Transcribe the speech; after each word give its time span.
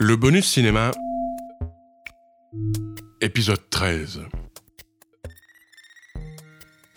Le 0.00 0.14
bonus 0.14 0.46
cinéma, 0.46 0.92
épisode 3.20 3.68
13. 3.68 4.20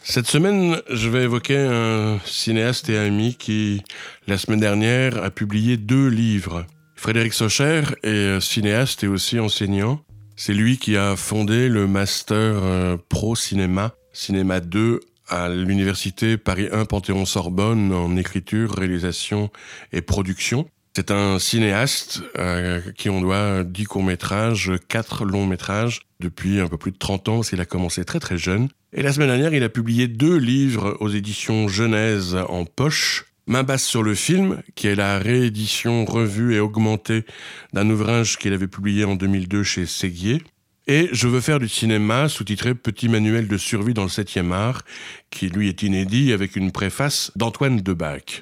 Cette 0.03 0.27
semaine, 0.27 0.79
je 0.87 1.09
vais 1.09 1.23
évoquer 1.23 1.57
un 1.57 2.19
cinéaste 2.25 2.89
et 2.89 2.99
ami 2.99 3.33
qui, 3.33 3.81
la 4.27 4.37
semaine 4.37 4.59
dernière, 4.59 5.23
a 5.23 5.31
publié 5.31 5.77
deux 5.77 6.09
livres. 6.09 6.67
Frédéric 6.95 7.33
Socher 7.33 7.81
est 8.03 8.39
cinéaste 8.39 9.03
et 9.03 9.07
aussi 9.07 9.39
enseignant. 9.39 10.03
C'est 10.35 10.53
lui 10.53 10.77
qui 10.77 10.95
a 10.95 11.15
fondé 11.15 11.69
le 11.69 11.87
master 11.87 12.37
euh, 12.37 12.97
pro 13.09 13.35
cinéma, 13.35 13.95
cinéma 14.13 14.59
2 14.59 14.99
à 15.27 15.49
l'université 15.49 16.37
Paris 16.37 16.67
1 16.71 16.85
Panthéon-Sorbonne 16.85 17.93
en 17.93 18.15
écriture, 18.15 18.75
réalisation 18.75 19.49
et 19.91 20.01
production. 20.01 20.69
C'est 20.93 21.09
un 21.09 21.39
cinéaste 21.39 22.21
euh, 22.37 22.81
qui 22.97 23.09
on 23.09 23.21
doit 23.21 23.63
10 23.63 23.85
courts-métrages, 23.85 24.73
4 24.89 25.23
longs-métrages 25.23 26.01
depuis 26.19 26.59
un 26.59 26.67
peu 26.67 26.75
plus 26.75 26.91
de 26.91 26.97
30 26.97 27.29
ans, 27.29 27.35
parce 27.37 27.53
a 27.53 27.65
commencé 27.65 28.03
très 28.03 28.19
très 28.19 28.37
jeune. 28.37 28.67
Et 28.91 29.01
la 29.01 29.13
semaine 29.13 29.29
dernière, 29.29 29.53
il 29.53 29.63
a 29.63 29.69
publié 29.69 30.09
deux 30.09 30.35
livres 30.35 30.97
aux 30.99 31.07
éditions 31.07 31.69
Genèse 31.69 32.35
en 32.35 32.65
poche. 32.65 33.25
Main 33.47 33.63
basse 33.63 33.85
sur 33.85 34.03
le 34.03 34.15
film, 34.15 34.61
qui 34.75 34.87
est 34.87 34.95
la 34.95 35.17
réédition 35.17 36.03
revue 36.03 36.55
et 36.55 36.59
augmentée 36.59 37.23
d'un 37.71 37.89
ouvrage 37.89 38.37
qu'il 38.37 38.51
avait 38.51 38.67
publié 38.67 39.05
en 39.05 39.15
2002 39.15 39.63
chez 39.63 39.85
Séguier. 39.85 40.43
Et 40.87 41.07
Je 41.13 41.29
veux 41.29 41.41
faire 41.41 41.59
du 41.59 41.69
cinéma, 41.69 42.27
sous-titré 42.27 42.75
Petit 42.75 43.07
manuel 43.07 43.47
de 43.47 43.57
survie 43.57 43.93
dans 43.93 44.03
le 44.03 44.09
7e 44.09 44.51
art, 44.51 44.83
qui 45.29 45.47
lui 45.47 45.69
est 45.69 45.83
inédit 45.83 46.33
avec 46.33 46.57
une 46.57 46.73
préface 46.73 47.31
d'Antoine 47.37 47.77
Debac. 47.77 48.41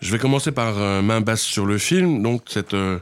Je 0.00 0.12
vais 0.12 0.18
commencer 0.18 0.52
par 0.52 0.78
euh, 0.78 1.02
Main 1.02 1.20
basse 1.20 1.42
sur 1.42 1.66
le 1.66 1.76
film, 1.76 2.22
donc 2.22 2.42
cette 2.46 2.74
euh, 2.74 3.00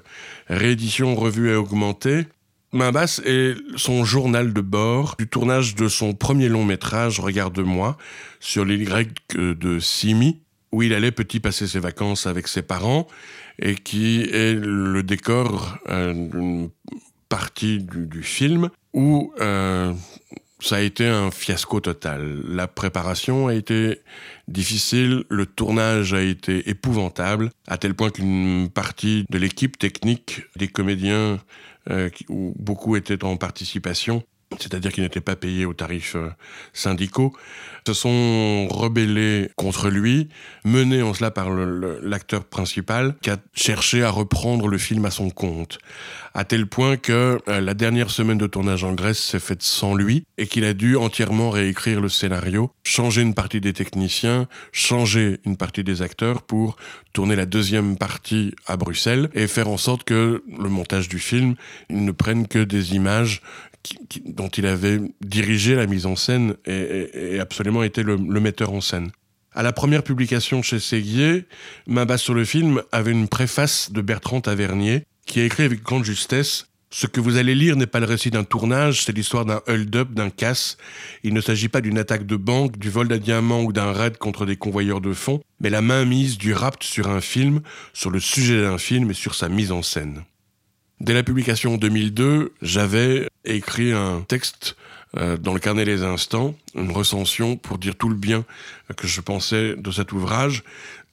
réédition 0.48 1.14
revue 1.14 1.50
et 1.50 1.54
augmentée. 1.54 2.26
Main 2.72 2.90
basse 2.90 3.20
est 3.24 3.54
son 3.76 4.04
journal 4.04 4.52
de 4.52 4.60
bord 4.62 5.14
du 5.18 5.28
tournage 5.28 5.74
de 5.74 5.88
son 5.88 6.14
premier 6.14 6.48
long 6.48 6.64
métrage 6.64 7.20
Regarde-moi 7.20 7.96
sur 8.40 8.64
l'île 8.64 8.84
grecque 8.84 9.36
de 9.36 9.78
Simi, 9.78 10.40
où 10.72 10.82
il 10.82 10.94
allait 10.94 11.12
petit 11.12 11.38
passer 11.38 11.66
ses 11.66 11.80
vacances 11.80 12.26
avec 12.26 12.48
ses 12.48 12.62
parents 12.62 13.06
et 13.58 13.74
qui 13.74 14.22
est 14.22 14.54
le 14.54 15.02
décor 15.02 15.78
euh, 15.88 16.12
d'une 16.12 16.70
partie 17.28 17.78
du, 17.78 18.22
film 18.22 18.70
où 18.94 19.32
ça 20.60 20.76
a 20.76 20.80
été 20.80 21.06
un 21.06 21.30
fiasco 21.30 21.80
total. 21.80 22.42
La 22.48 22.66
préparation 22.66 23.48
a 23.48 23.54
été 23.54 24.00
difficile, 24.48 25.24
le 25.28 25.46
tournage 25.46 26.14
a 26.14 26.22
été 26.22 26.68
épouvantable, 26.68 27.50
à 27.66 27.78
tel 27.78 27.94
point 27.94 28.10
qu'une 28.10 28.68
partie 28.70 29.26
de 29.28 29.38
l'équipe 29.38 29.78
technique 29.78 30.42
des 30.56 30.68
comédiens, 30.68 31.38
euh, 31.90 32.10
où 32.28 32.54
beaucoup 32.58 32.96
étaient 32.96 33.22
en 33.24 33.36
participation, 33.36 34.22
c'est-à-dire 34.58 34.92
qu'ils 34.92 35.02
n'étaient 35.02 35.20
pas 35.20 35.36
payés 35.36 35.64
aux 35.64 35.74
tarifs 35.74 36.16
euh, 36.16 36.30
syndicaux, 36.72 37.32
se 37.86 37.92
sont 37.92 38.68
rebellés 38.68 39.50
contre 39.56 39.90
lui, 39.90 40.28
menés 40.64 41.02
en 41.02 41.14
cela 41.14 41.30
par 41.30 41.50
l'acteur 41.50 42.44
principal, 42.44 43.14
qui 43.22 43.30
a 43.30 43.36
cherché 43.54 44.02
à 44.02 44.10
reprendre 44.10 44.68
le 44.68 44.78
film 44.78 45.04
à 45.04 45.10
son 45.10 45.30
compte, 45.30 45.78
à 46.34 46.44
tel 46.44 46.66
point 46.66 46.96
que 46.96 47.38
euh, 47.48 47.60
la 47.60 47.74
dernière 47.74 48.10
semaine 48.10 48.38
de 48.38 48.46
tournage 48.46 48.84
en 48.84 48.92
Grèce 48.92 49.18
s'est 49.18 49.40
faite 49.40 49.62
sans 49.62 49.94
lui, 49.94 50.24
et 50.38 50.46
qu'il 50.46 50.64
a 50.64 50.74
dû 50.74 50.96
entièrement 50.96 51.50
réécrire 51.50 52.00
le 52.00 52.08
scénario, 52.08 52.70
changer 52.84 53.22
une 53.22 53.34
partie 53.34 53.60
des 53.60 53.72
techniciens, 53.72 54.48
changer 54.72 55.40
une 55.44 55.56
partie 55.56 55.84
des 55.84 56.02
acteurs 56.02 56.42
pour 56.42 56.76
tourner 57.12 57.36
la 57.36 57.46
deuxième 57.46 57.96
partie 57.96 58.54
à 58.66 58.76
Bruxelles, 58.76 59.30
et 59.34 59.46
faire 59.46 59.68
en 59.68 59.76
sorte 59.76 60.04
que 60.04 60.42
le 60.46 60.68
montage 60.68 61.08
du 61.08 61.18
film 61.18 61.54
ne 61.90 62.10
prenne 62.10 62.48
que 62.48 62.58
des 62.58 62.94
images 62.94 63.42
dont 64.24 64.48
il 64.48 64.66
avait 64.66 65.00
dirigé 65.20 65.74
la 65.74 65.86
mise 65.86 66.06
en 66.06 66.16
scène 66.16 66.54
et, 66.66 67.38
absolument 67.40 67.82
été 67.82 68.02
le, 68.02 68.16
metteur 68.16 68.72
en 68.72 68.80
scène. 68.80 69.10
À 69.52 69.62
la 69.62 69.72
première 69.72 70.02
publication 70.02 70.62
chez 70.62 70.78
Séguier, 70.78 71.46
Ma 71.86 72.04
base 72.04 72.20
sur 72.20 72.34
le 72.34 72.44
film 72.44 72.82
avait 72.92 73.12
une 73.12 73.28
préface 73.28 73.90
de 73.90 74.00
Bertrand 74.02 74.40
Tavernier 74.40 75.04
qui 75.26 75.40
a 75.40 75.44
écrit 75.44 75.64
avec 75.64 75.82
grande 75.82 76.04
justesse 76.04 76.66
ce 76.90 77.06
que 77.06 77.20
vous 77.20 77.36
allez 77.36 77.54
lire 77.54 77.76
n'est 77.76 77.86
pas 77.86 78.00
le 78.00 78.06
récit 78.06 78.30
d'un 78.30 78.44
tournage, 78.44 79.04
c'est 79.04 79.12
l'histoire 79.12 79.44
d'un 79.44 79.60
hold-up, 79.66 80.12
d'un 80.12 80.30
casse. 80.30 80.76
Il 81.24 81.34
ne 81.34 81.40
s'agit 81.40 81.68
pas 81.68 81.80
d'une 81.80 81.98
attaque 81.98 82.24
de 82.24 82.36
banque, 82.36 82.78
du 82.78 82.90
vol 82.90 83.08
d'un 83.08 83.18
diamant 83.18 83.62
ou 83.62 83.72
d'un 83.72 83.92
raid 83.92 84.16
contre 84.18 84.46
des 84.46 84.56
convoyeurs 84.56 85.00
de 85.00 85.12
fonds, 85.12 85.40
mais 85.60 85.68
la 85.68 85.82
mainmise 85.82 86.38
du 86.38 86.54
rapt 86.54 86.82
sur 86.84 87.08
un 87.08 87.20
film, 87.20 87.60
sur 87.92 88.10
le 88.10 88.20
sujet 88.20 88.62
d'un 88.62 88.78
film 88.78 89.10
et 89.10 89.14
sur 89.14 89.34
sa 89.34 89.48
mise 89.48 89.72
en 89.72 89.82
scène. 89.82 90.22
Dès 91.00 91.12
la 91.12 91.22
publication 91.22 91.74
en 91.74 91.76
2002, 91.76 92.54
j'avais 92.62 93.28
écrit 93.44 93.92
un 93.92 94.22
texte 94.22 94.76
euh, 95.18 95.36
dans 95.36 95.52
le 95.52 95.60
carnet 95.60 95.84
des 95.84 96.02
instants, 96.02 96.54
une 96.74 96.90
recension 96.90 97.56
pour 97.56 97.76
dire 97.76 97.96
tout 97.96 98.08
le 98.08 98.14
bien 98.14 98.46
que 98.96 99.06
je 99.06 99.20
pensais 99.20 99.76
de 99.76 99.90
cet 99.90 100.12
ouvrage. 100.12 100.64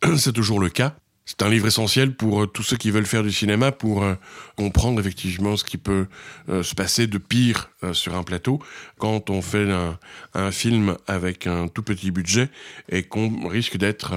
C'est 0.18 0.32
toujours 0.32 0.62
le 0.62 0.70
cas. 0.70 0.96
C'est 1.26 1.42
un 1.42 1.50
livre 1.50 1.68
essentiel 1.68 2.16
pour 2.16 2.44
euh, 2.44 2.48
tous 2.48 2.64
ceux 2.64 2.78
qui 2.78 2.92
veulent 2.92 3.06
faire 3.06 3.24
du 3.24 3.32
cinéma, 3.34 3.74
pour 3.74 4.04
euh, 4.04 4.16
comprendre 4.56 5.02
effectivement 5.02 5.58
ce 5.58 5.66
qui 5.66 5.78
peut 5.78 6.08
se 6.48 6.76
passer 6.76 7.08
de 7.08 7.18
pire 7.18 7.70
sur 7.92 8.16
un 8.16 8.24
plateau 8.24 8.60
quand 8.98 9.30
on 9.30 9.42
fait 9.42 9.70
un, 9.70 10.00
un, 10.34 10.52
film 10.52 10.98
avec 11.08 11.46
un 11.46 11.68
tout 11.68 11.84
petit 11.84 12.12
budget 12.12 12.50
et 12.90 13.04
qu'on 13.04 13.48
risque 13.50 13.78
d'être 13.78 14.14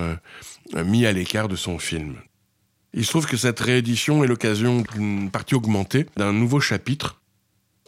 mis 0.75 1.07
à 1.07 1.13
l'écart 1.13 1.49
de 1.49 1.57
son 1.57 1.79
film. 1.79 2.17
Il 2.97 3.05
se 3.05 3.11
trouve 3.11 3.27
que 3.27 3.37
cette 3.37 3.61
réédition 3.61 4.25
est 4.25 4.27
l'occasion 4.27 4.83
d'une 4.95 5.31
partie 5.31 5.55
augmentée 5.55 6.07
d'un 6.17 6.33
nouveau 6.33 6.61
chapitre 6.61 7.21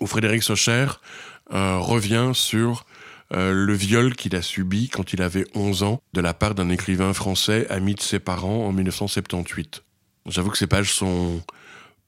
où 0.03 0.07
Frédéric 0.07 0.43
Socher 0.43 0.87
euh, 1.55 1.79
revient 1.79 2.33
sur 2.35 2.85
euh, 3.33 3.55
le 3.55 3.73
viol 3.73 4.15
qu'il 4.15 4.37
a 4.37 4.43
subi 4.43 4.91
quand 4.91 5.15
il 5.15 5.23
avait 5.23 5.47
11 5.55 5.83
ans 5.83 6.03
de 6.13 6.21
la 6.21 6.35
part 6.35 6.55
d'un 6.55 6.69
écrivain 6.69 7.15
français 7.15 7.67
ami 7.71 7.95
de 7.95 8.03
ses 8.03 8.19
parents 8.19 8.67
en 8.67 8.73
1978. 8.73 9.83
J'avoue 10.27 10.51
que 10.51 10.59
ces 10.59 10.67
pages 10.67 10.93
sont 10.93 11.43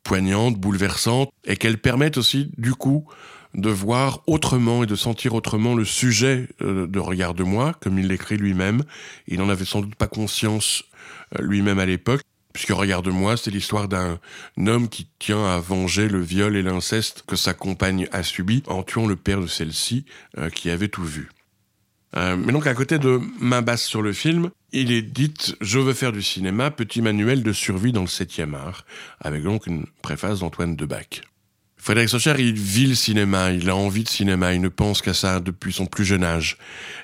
poignantes, 0.03 0.57
bouleversantes, 0.57 1.31
et 1.47 1.57
qu'elles 1.57 1.79
permettent 1.79 2.19
aussi, 2.19 2.53
du 2.59 2.75
coup, 2.75 3.07
de 3.55 3.71
voir 3.71 4.21
autrement 4.27 4.83
et 4.85 4.87
de 4.87 4.95
sentir 4.95 5.35
autrement 5.35 5.75
le 5.75 5.87
sujet 5.87 6.49
euh, 6.61 6.87
de 6.87 6.99
Regarde-moi, 6.99 7.75
comme 7.81 7.99
il 7.99 8.09
l'écrit 8.09 8.37
lui-même. 8.37 8.85
Il 9.27 9.39
n'en 9.39 9.49
avait 9.49 9.65
sans 9.65 9.81
doute 9.81 9.95
pas 9.95 10.07
conscience 10.07 10.85
lui-même 11.39 11.79
à 11.79 11.87
l'époque, 11.87 12.23
Puisque 12.53 12.71
regarde-moi, 12.71 13.37
c'est 13.37 13.51
l'histoire 13.51 13.89
d'un 13.89 14.19
homme 14.67 14.89
qui 14.89 15.07
tient 15.19 15.45
à 15.47 15.61
venger 15.61 16.09
le 16.09 16.21
viol 16.21 16.57
et 16.57 16.63
l'inceste 16.63 17.23
que 17.27 17.37
sa 17.37 17.55
compagne 17.55 18.09
a 18.13 18.23
subi 18.23 18.63
en 18.67 18.83
tuant 18.83 19.07
le 19.07 19.17
père 19.17 19.41
de 19.41 19.47
celle-ci, 19.47 20.05
euh, 20.39 20.51
qui 20.51 20.71
avait 20.71 20.89
tout 20.89 21.05
vu. 21.05 21.31
Euh, 22.17 22.37
mais 22.37 22.53
donc 22.53 22.67
à 22.67 22.75
côté 22.75 22.99
de 22.99 23.21
main 23.39 23.63
basse 23.63 23.85
sur 23.85 24.03
le 24.03 24.13
film, 24.13 24.51
il 24.73 24.91
est 24.91 25.03
dit 25.03 25.33
Je 25.61 25.79
veux 25.79 25.93
faire 25.93 26.13
du 26.13 26.23
cinéma, 26.23 26.71
petit 26.71 27.03
manuel 27.03 27.43
de 27.43 27.53
survie 27.53 27.93
dans 27.93 28.01
le 28.01 28.07
7e 28.07 28.55
art, 28.55 28.85
avec 29.21 29.43
donc 29.45 29.67
une 29.67 29.87
préface 30.03 30.41
d'Antoine 30.41 30.75
Debac. 30.75 31.23
Frédéric 31.81 32.11
Socher, 32.11 32.35
il 32.39 32.55
vit 32.55 32.87
le 32.87 32.95
cinéma, 32.95 33.53
il 33.53 33.71
a 33.71 33.75
envie 33.75 34.05
de 34.05 34.09
cinéma, 34.09 34.53
il 34.53 34.61
ne 34.61 34.69
pense 34.69 35.01
qu'à 35.01 35.15
ça 35.15 35.41
depuis 35.41 35.73
son 35.73 35.87
plus 35.87 36.05
jeune 36.05 36.25
âge. 36.25 36.59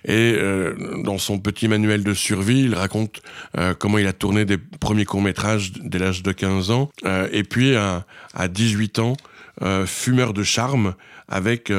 Et 0.04 0.34
euh, 0.36 0.74
dans 1.02 1.16
son 1.16 1.38
petit 1.38 1.66
manuel 1.66 2.04
de 2.04 2.12
survie, 2.12 2.60
il 2.60 2.74
raconte 2.74 3.22
euh, 3.56 3.72
comment 3.72 3.96
il 3.96 4.06
a 4.06 4.12
tourné 4.12 4.44
des 4.44 4.58
premiers 4.58 5.06
courts-métrages 5.06 5.72
dès 5.80 5.98
l'âge 5.98 6.22
de 6.22 6.30
15 6.30 6.70
ans, 6.70 6.90
euh, 7.06 7.26
et 7.32 7.42
puis 7.42 7.74
à, 7.74 8.04
à 8.34 8.48
18 8.48 8.98
ans, 8.98 9.16
fumeur 9.86 10.34
de 10.34 10.42
charme, 10.42 10.94
avec 11.28 11.72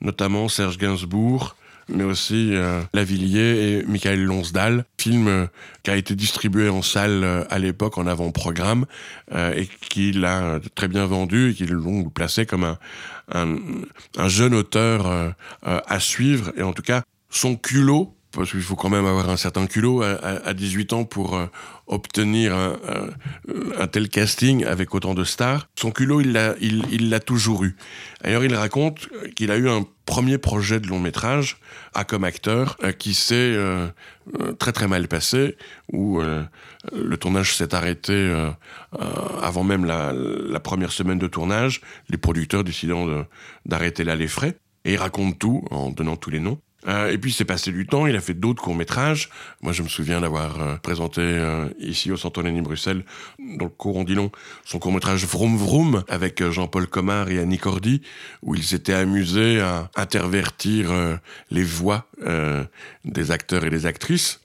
notamment 0.00 0.48
Serge 0.48 0.78
Gainsbourg, 0.78 1.56
mais 1.92 2.04
aussi 2.04 2.54
euh, 2.54 2.80
Lavillier 2.92 3.78
et 3.78 3.82
Michael 3.84 4.22
Lonsdal, 4.22 4.84
film 4.98 5.28
euh, 5.28 5.46
qui 5.82 5.90
a 5.90 5.96
été 5.96 6.14
distribué 6.14 6.68
en 6.68 6.82
salle 6.82 7.24
euh, 7.24 7.44
à 7.50 7.58
l'époque 7.58 7.98
en 7.98 8.06
avant-programme 8.06 8.86
et 9.32 9.68
qu'il 9.80 10.24
a 10.24 10.58
très 10.74 10.88
bien 10.88 11.06
vendu 11.06 11.50
et 11.50 11.54
qu'il 11.54 11.70
l'ont 11.70 12.04
placé 12.04 12.46
comme 12.46 12.76
un, 13.32 13.58
un 14.16 14.28
jeune 14.28 14.54
auteur 14.54 15.34
à 15.62 16.00
suivre. 16.00 16.52
Et 16.56 16.62
en 16.62 16.72
tout 16.72 16.82
cas 16.82 17.02
son 17.30 17.54
culot 17.56 18.14
parce 18.32 18.50
qu'il 18.50 18.62
faut 18.62 18.76
quand 18.76 18.90
même 18.90 19.06
avoir 19.06 19.28
un 19.28 19.36
certain 19.36 19.66
culot 19.66 20.02
à, 20.02 20.18
à 20.44 20.54
18 20.54 20.92
ans 20.92 21.04
pour 21.04 21.36
euh, 21.36 21.46
obtenir 21.86 22.54
un, 22.54 23.86
tel 23.88 24.08
casting 24.08 24.64
avec 24.64 24.94
autant 24.94 25.14
de 25.14 25.24
stars. 25.24 25.68
Son 25.76 25.90
culot, 25.90 26.20
il 26.20 26.32
l'a 26.32 26.54
il, 26.60 26.84
il 26.92 27.10
l'a 27.10 27.18
toujours 27.18 27.64
eu. 27.64 27.76
D'ailleurs, 28.22 28.44
il 28.44 28.54
raconte 28.54 29.08
qu'il 29.34 29.50
a 29.50 29.56
eu 29.56 29.68
un 29.68 29.84
premier 30.06 30.38
projet 30.38 30.78
de 30.78 30.86
long 30.86 31.00
métrage 31.00 31.58
à 31.94 32.04
comme 32.04 32.24
acteur 32.24 32.76
euh, 32.84 32.92
qui 32.92 33.14
s'est 33.14 33.34
euh, 33.34 33.88
très 34.58 34.72
très 34.72 34.86
mal 34.86 35.08
passé, 35.08 35.56
où 35.92 36.20
le 36.20 37.16
tournage 37.16 37.56
s'est 37.56 37.74
arrêté 37.74 38.32
avant 39.42 39.64
même 39.64 39.84
la, 39.84 40.12
la, 40.12 40.60
première 40.60 40.92
semaine 40.92 41.18
de 41.18 41.26
tournage, 41.26 41.80
les 42.10 42.16
producteurs 42.16 42.62
décidant 42.62 43.24
d'arrêter 43.66 44.04
là 44.04 44.14
les 44.14 44.28
frais. 44.28 44.56
Et 44.84 44.92
il 44.92 44.96
raconte 44.98 45.38
tout 45.38 45.64
en 45.72 45.90
donnant 45.90 46.16
tous 46.16 46.30
les 46.30 46.38
noms. 46.38 46.60
Euh, 46.86 47.10
et 47.10 47.18
puis, 47.18 47.32
c'est 47.32 47.44
passé 47.44 47.72
du 47.72 47.86
temps, 47.86 48.06
il 48.06 48.16
a 48.16 48.20
fait 48.20 48.34
d'autres 48.34 48.62
courts-métrages. 48.62 49.28
Moi, 49.62 49.72
je 49.72 49.82
me 49.82 49.88
souviens 49.88 50.20
d'avoir 50.20 50.60
euh, 50.60 50.76
présenté 50.76 51.20
euh, 51.20 51.68
ici 51.78 52.10
au 52.10 52.42
Lénie 52.42 52.62
Bruxelles, 52.62 53.04
dans 53.38 53.66
le 53.66 53.70
cours 53.70 53.96
Ondilon, 53.96 54.30
son 54.64 54.78
court-métrage 54.78 55.24
Vroom 55.26 55.56
Vroom 55.56 56.04
avec 56.08 56.42
Jean-Paul 56.48 56.86
Comard 56.86 57.30
et 57.30 57.38
Annie 57.38 57.58
Cordy, 57.58 58.02
où 58.42 58.54
ils 58.54 58.62
s'étaient 58.62 58.94
amusés 58.94 59.60
à 59.60 59.90
intervertir 59.96 60.90
les 61.50 61.64
voix 61.64 62.06
des 63.04 63.30
acteurs 63.30 63.64
et 63.64 63.70
des 63.70 63.86
actrices. 63.86 64.40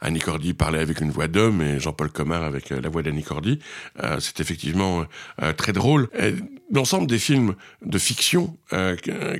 Annie 0.00 0.20
Cordy 0.20 0.54
parlait 0.54 0.78
avec 0.78 1.00
une 1.00 1.10
voix 1.10 1.28
d'homme 1.28 1.60
et 1.60 1.80
Jean-Paul 1.80 2.10
Comard 2.10 2.44
avec 2.44 2.70
la 2.70 2.88
voix 2.88 3.02
d'Annie 3.02 3.24
Cordy. 3.24 3.58
c'est 4.20 4.40
effectivement 4.40 5.04
très 5.56 5.72
drôle. 5.72 6.08
L'ensemble 6.72 7.06
des 7.06 7.18
films 7.18 7.54
de 7.84 7.98
fiction 7.98 8.56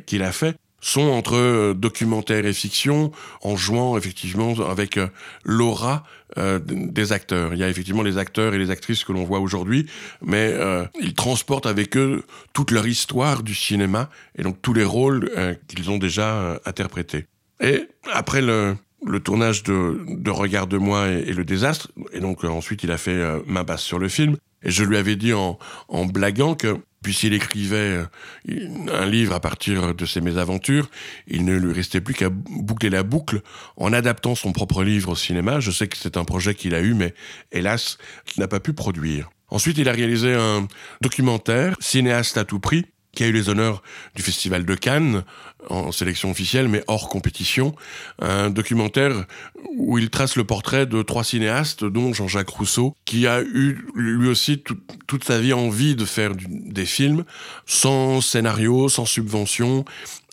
qu'il 0.07 0.23
a 0.23 0.33
fait 0.33 0.57
sont 0.81 1.09
entre 1.09 1.35
euh, 1.35 1.75
documentaire 1.75 2.47
et 2.47 2.53
fiction, 2.53 3.13
en 3.43 3.57
jouant 3.57 3.97
effectivement 3.97 4.55
avec 4.69 4.97
euh, 4.97 5.09
l'aura 5.45 6.05
euh, 6.37 6.59
des 6.63 7.13
acteurs. 7.13 7.53
Il 7.55 7.59
y 7.59 7.65
a 7.65 7.69
effectivement 7.69 8.03
les 8.03 8.19
acteurs 8.19 8.55
et 8.55 8.59
les 8.59 8.71
actrices 8.71 9.05
que 9.05 9.13
l'on 9.13 9.25
voit 9.25 9.41
aujourd'hui, 9.41 9.87
mais 10.23 10.55
ils 11.01 11.15
transportent 11.15 11.67
avec 11.67 11.97
eux 11.97 12.23
toute 12.53 12.71
leur 12.71 12.87
histoire 12.87 13.43
du 13.43 13.55
cinéma 13.55 14.11
et 14.37 14.43
donc 14.43 14.61
tous 14.61 14.75
les 14.75 14.85
rôles 14.85 15.31
qu'ils 15.69 15.91
ont 15.91 15.99
déjà 15.99 16.61
interprétés. 16.65 17.27
Et 17.61 17.89
après 18.13 18.43
le, 18.43 18.77
tournage 19.25 19.63
de, 19.63 20.01
de 20.07 20.31
Regarde-moi 20.31 21.09
et, 21.09 21.33
le 21.33 21.45
désastre, 21.45 21.89
et 22.13 22.21
donc 22.21 22.45
ensuite 22.45 22.85
il 22.85 22.91
a 22.91 22.99
fait 22.99 23.19
main 23.47 23.65
basse 23.65 23.83
sur 23.83 23.99
le 23.99 24.09
film, 24.09 24.37
et 24.63 24.71
je 24.71 24.85
lui 24.85 24.97
avais 24.97 25.17
dit 25.17 25.33
en 25.33 25.57
blaguant 26.07 26.55
que 26.55 26.77
Puisqu'il 27.03 27.33
écrivait 27.33 27.77
euh, 27.77 28.07
un 28.93 29.07
livre 29.07 29.35
à 29.35 29.41
partir 29.41 29.95
de 29.95 30.07
ses 30.07 30.21
mésaventures, 30.21 30.91
il 31.27 31.45
ne 31.45 31.57
lui 31.57 31.73
restait 31.73 32.01
plus 32.01 32.15
qu'à 32.15 32.29
boucler 32.31 32.91
la 32.91 33.03
boucle 33.03 33.41
en 33.77 33.93
adaptant 33.93 34.35
son 34.35 34.53
propre 34.53 34.83
livre 34.83 35.11
au 35.11 35.17
cinéma. 35.17 35.61
Je 35.61 35.71
sais 35.71 35.87
que 35.87 35.97
c'est 35.97 36.17
un 36.17 36.25
projet 36.25 36.55
qu'il 36.55 36.75
a 36.75 36.81
eu, 36.81 36.95
mais 36.95 37.15
hélas, 37.53 37.99
qu'il 38.25 38.41
n'a 38.41 38.49
pas 38.49 38.61
pu 38.61 38.73
produire. 38.73 39.31
Ensuite, 39.51 39.79
il 39.79 39.89
a 39.89 39.93
réalisé 39.93 40.35
un 40.35 40.67
documentaire, 41.01 41.77
Cinéaste 41.81 42.37
à 42.37 42.45
tout 42.45 42.61
prix, 42.61 42.85
qui 43.13 43.25
a 43.25 43.27
eu 43.27 43.33
les 43.33 43.49
honneurs 43.49 43.83
du 44.15 44.23
Festival 44.23 44.65
de 44.65 44.75
Cannes 44.75 45.25
en 45.71 45.93
sélection 45.93 46.31
officielle, 46.31 46.69
mais 46.69 46.85
hors 46.87 47.09
compétition. 47.09 47.75
Un 48.21 48.51
documentaire 48.51 49.25
où 49.77 49.99
il 49.99 50.11
trace 50.11 50.37
le 50.37 50.45
portrait 50.45 50.87
de 50.87 51.03
trois 51.03 51.25
cinéastes, 51.25 51.85
dont 51.85 52.13
Jean-Jacques 52.13 52.51
Rousseau, 52.51 52.95
qui 53.05 53.27
a 53.27 53.41
eu 53.43 53.85
lui 53.95 54.29
aussi 54.29 54.63
toute 55.07 55.25
sa 55.25 55.41
vie 55.41 55.53
envie 55.53 55.97
de 55.97 56.05
faire 56.05 56.33
des 56.49 56.87
films 56.87 57.25
sans 57.67 58.21
scénario, 58.21 58.89
sans 58.89 59.05
subvention, 59.05 59.85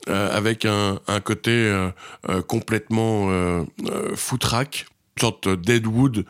euh, 0.07 0.37
avec 0.37 0.65
un, 0.65 0.99
côté 1.23 1.51
euh, 1.51 1.89
euh, 2.29 2.43
complètement 2.43 3.65
foutraque 4.15 4.85
sorte 5.19 5.47
Deadwood 5.47 6.25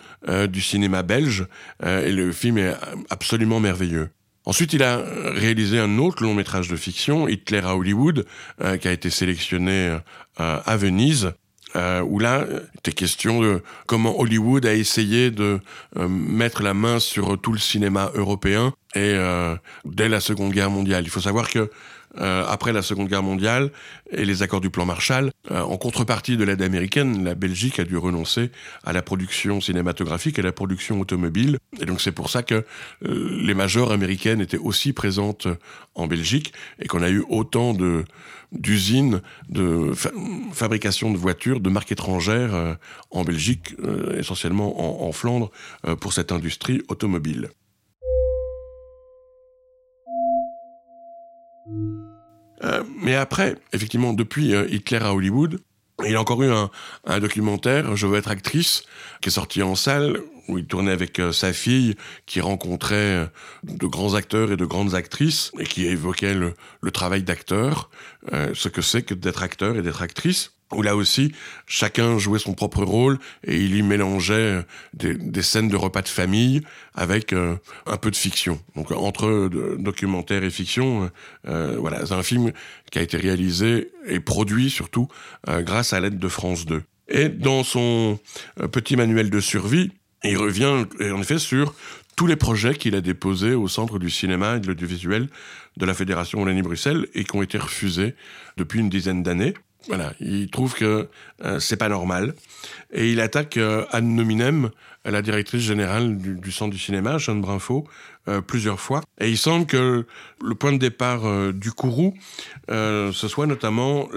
du 0.47 0.61
cinéma 0.61 1.01
belge, 1.01 1.47
et 1.83 2.11
le 2.11 2.31
film 2.31 2.59
est 2.59 2.75
absolument 3.09 3.59
merveilleux. 3.59 4.11
Ensuite, 4.45 4.73
il 4.73 4.83
a 4.83 5.01
réalisé 5.33 5.79
un 5.79 5.97
autre 5.97 6.23
long 6.23 6.35
métrage 6.35 6.67
de 6.67 6.75
fiction, 6.75 7.27
Hitler 7.27 7.61
à 7.63 7.75
Hollywood, 7.75 8.25
euh, 8.61 8.77
qui 8.77 8.87
a 8.87 8.91
été 8.91 9.09
sélectionné 9.09 9.97
euh, 10.39 10.59
à 10.65 10.77
Venise. 10.77 11.33
Euh, 11.75 11.99
où 12.01 12.19
là, 12.19 12.45
était 12.77 12.93
question 12.93 13.41
de 13.41 13.61
comment 13.85 14.17
Hollywood 14.17 14.65
a 14.65 14.73
essayé 14.73 15.29
de 15.29 15.59
mettre 15.97 16.63
la 16.63 16.73
main 16.73 16.99
sur 16.99 17.37
tout 17.41 17.51
le 17.51 17.59
cinéma 17.59 18.11
européen 18.13 18.73
et 18.95 19.13
dès 19.83 20.07
la 20.07 20.21
Seconde 20.21 20.53
Guerre 20.53 20.69
mondiale. 20.69 21.03
Il 21.03 21.09
faut 21.09 21.19
savoir 21.19 21.49
que 21.49 21.69
euh, 22.17 22.45
après 22.47 22.73
la 22.73 22.81
Seconde 22.81 23.07
Guerre 23.07 23.23
mondiale 23.23 23.71
et 24.11 24.25
les 24.25 24.43
accords 24.43 24.61
du 24.61 24.69
plan 24.69 24.85
Marshall, 24.85 25.31
euh, 25.51 25.61
en 25.61 25.77
contrepartie 25.77 26.37
de 26.37 26.43
l'aide 26.43 26.61
américaine, 26.61 27.23
la 27.23 27.35
Belgique 27.35 27.79
a 27.79 27.83
dû 27.83 27.97
renoncer 27.97 28.51
à 28.83 28.93
la 28.93 29.01
production 29.01 29.59
cinématographique 29.59 30.37
et 30.37 30.41
à 30.41 30.45
la 30.45 30.51
production 30.51 30.99
automobile. 30.99 31.57
Et 31.81 31.85
donc 31.85 32.01
c'est 32.01 32.11
pour 32.11 32.29
ça 32.29 32.43
que 32.43 32.65
euh, 33.05 33.39
les 33.41 33.53
majors 33.53 33.91
américaines 33.91 34.41
étaient 34.41 34.57
aussi 34.57 34.93
présentes 34.93 35.47
en 35.93 36.07
Belgique 36.07 36.53
et 36.79 36.87
qu'on 36.87 37.01
a 37.01 37.09
eu 37.09 37.23
autant 37.29 37.73
de 37.73 38.05
d'usines 38.51 39.21
de 39.49 39.91
fabrication 40.53 41.11
de 41.11 41.17
voitures 41.17 41.59
de 41.59 41.69
marques 41.69 41.91
étrangères 41.91 42.77
en 43.09 43.23
Belgique, 43.23 43.75
essentiellement 44.17 45.03
en, 45.03 45.09
en 45.09 45.11
Flandre, 45.11 45.51
pour 45.99 46.13
cette 46.13 46.31
industrie 46.31 46.81
automobile. 46.87 47.49
Euh, 52.65 52.83
mais 53.01 53.15
après, 53.15 53.55
effectivement, 53.73 54.13
depuis 54.13 54.53
euh, 54.53 54.67
Hitler 54.69 54.97
à 54.97 55.13
Hollywood, 55.13 55.59
il 56.05 56.15
a 56.15 56.21
encore 56.21 56.43
eu 56.43 56.51
un, 56.51 57.19
documentaire, 57.19 57.95
Je 57.95 58.05
veux 58.05 58.17
être 58.17 58.29
actrice, 58.29 58.83
qui 59.21 59.29
est 59.29 59.31
sorti 59.31 59.63
en 59.63 59.75
salle, 59.75 60.19
où 60.47 60.57
il 60.57 60.65
tournait 60.65 60.91
avec 60.91 61.19
euh, 61.19 61.31
sa 61.31 61.53
fille, 61.53 61.95
qui 62.25 62.41
rencontrait 62.41 63.29
de 63.63 63.87
grands 63.87 64.13
acteurs 64.13 64.51
et 64.51 64.57
de 64.57 64.65
grandes 64.65 64.93
actrices, 64.93 65.51
et 65.57 65.63
qui 65.63 65.85
évoquait 65.85 66.33
le, 66.33 66.53
travail 66.91 67.23
d'acteur, 67.23 67.89
ce 68.31 68.67
que 68.67 68.81
c'est 68.81 69.03
que 69.03 69.13
d'être 69.13 69.41
acteur 69.41 69.77
et 69.77 69.81
d'être 69.81 70.01
actrice 70.01 70.54
où 70.75 70.81
là 70.81 70.95
aussi, 70.95 71.31
chacun 71.67 72.17
jouait 72.17 72.39
son 72.39 72.53
propre 72.53 72.83
rôle 72.83 73.17
et 73.43 73.57
il 73.57 73.75
y 73.75 73.81
mélangeait 73.81 74.63
des, 74.93 75.41
scènes 75.41 75.69
de 75.69 75.75
repas 75.75 76.01
de 76.01 76.07
famille 76.07 76.61
avec 76.93 77.33
euh, 77.33 77.55
un 77.85 77.97
peu 77.97 78.11
de 78.11 78.15
fiction. 78.15 78.59
Donc 78.75 78.91
entre 78.91 79.49
documentaire 79.77 80.43
et 80.43 80.49
fiction, 80.49 81.09
euh, 81.47 81.77
voilà, 81.79 82.05
c'est 82.05 82.13
un 82.13 82.23
film 82.23 82.51
qui 82.91 82.99
a 82.99 83.01
été 83.01 83.17
réalisé 83.17 83.91
et 84.07 84.19
produit 84.19 84.69
surtout 84.69 85.07
euh, 85.49 85.61
grâce 85.61 85.93
à 85.93 85.99
l'aide 85.99 86.19
de 86.19 86.27
France 86.27 86.65
2. 86.65 86.83
Et 87.07 87.29
dans 87.29 87.63
son 87.63 88.19
petit 88.71 88.95
manuel 88.95 89.29
de 89.29 89.39
survie, 89.39 89.91
il 90.23 90.37
revient 90.37 90.85
en 90.99 91.21
effet 91.21 91.37
sur 91.37 91.75
tous 92.15 92.27
les 92.27 92.35
projets 92.35 92.73
qu'il 92.75 92.95
a 92.95 93.01
déposés 93.01 93.53
au 93.53 93.67
Centre 93.67 93.99
du 93.99 94.09
cinéma 94.09 94.55
et 94.55 94.59
de 94.59 94.67
l'audiovisuel 94.67 95.27
de 95.77 95.85
la 95.85 95.93
Fédération 95.93 96.39
Wallonie-Bruxelles 96.39 97.07
et 97.13 97.25
qui 97.25 97.35
ont 97.35 97.41
été 97.41 97.57
refusés 97.57 98.15
depuis 98.57 98.79
une 98.79 98.89
dizaine 98.89 99.21
d'années. 99.21 99.53
Voilà, 99.87 100.13
il 100.19 100.49
trouve 100.49 100.73
que 100.73 101.09
euh, 101.43 101.59
c'est 101.59 101.77
pas 101.77 101.89
normal. 101.89 102.33
Et 102.91 103.11
il 103.11 103.19
attaque 103.19 103.57
euh, 103.57 103.85
Anne 103.91 104.15
Nominem, 104.15 104.69
la 105.03 105.21
directrice 105.21 105.61
générale 105.61 106.17
du, 106.17 106.51
Centre 106.51 106.71
du 106.71 106.79
cinéma, 106.79 107.17
Jeanne 107.17 107.41
Brinfo, 107.41 107.87
euh, 108.27 108.41
plusieurs 108.41 108.79
fois. 108.79 109.01
Et 109.19 109.29
il 109.29 109.37
semble 109.37 109.67
que 109.67 110.05
le 110.43 110.55
point 110.55 110.71
de 110.71 110.77
départ 110.77 111.53
du 111.53 111.71
Kourou, 111.71 112.15
ce 112.67 113.27
soit 113.27 113.45
notamment 113.45 114.09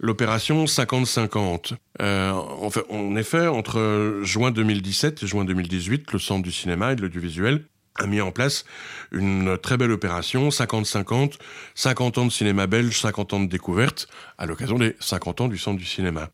l'opération 0.00 0.64
50-50. 0.64 1.74
en, 2.00 2.70
fait, 2.70 2.84
en 2.90 3.14
effet, 3.16 3.46
entre 3.46 4.20
juin 4.22 4.50
2017 4.50 5.22
et 5.22 5.26
juin 5.26 5.44
2018, 5.44 6.12
le 6.12 6.18
Centre 6.18 6.42
du 6.42 6.52
cinéma 6.52 6.92
et 6.92 6.96
de 6.96 7.02
l'audiovisuel 7.02 7.64
a 7.96 8.06
mis 8.06 8.20
en 8.20 8.30
place 8.30 8.64
une 9.10 9.58
très 9.58 9.76
belle 9.76 9.92
opération, 9.92 10.48
50-50, 10.48 11.34
50 11.74 12.18
ans 12.18 12.26
de 12.26 12.32
cinéma 12.32 12.66
belge, 12.66 12.98
50 12.98 13.32
ans 13.34 13.40
de 13.40 13.48
découverte, 13.48 14.08
à 14.38 14.46
l'occasion 14.46 14.78
des 14.78 14.96
50 15.00 15.42
ans 15.42 15.48
du 15.48 15.58
Centre 15.58 15.78
du 15.78 15.84
cinéma. 15.84 16.30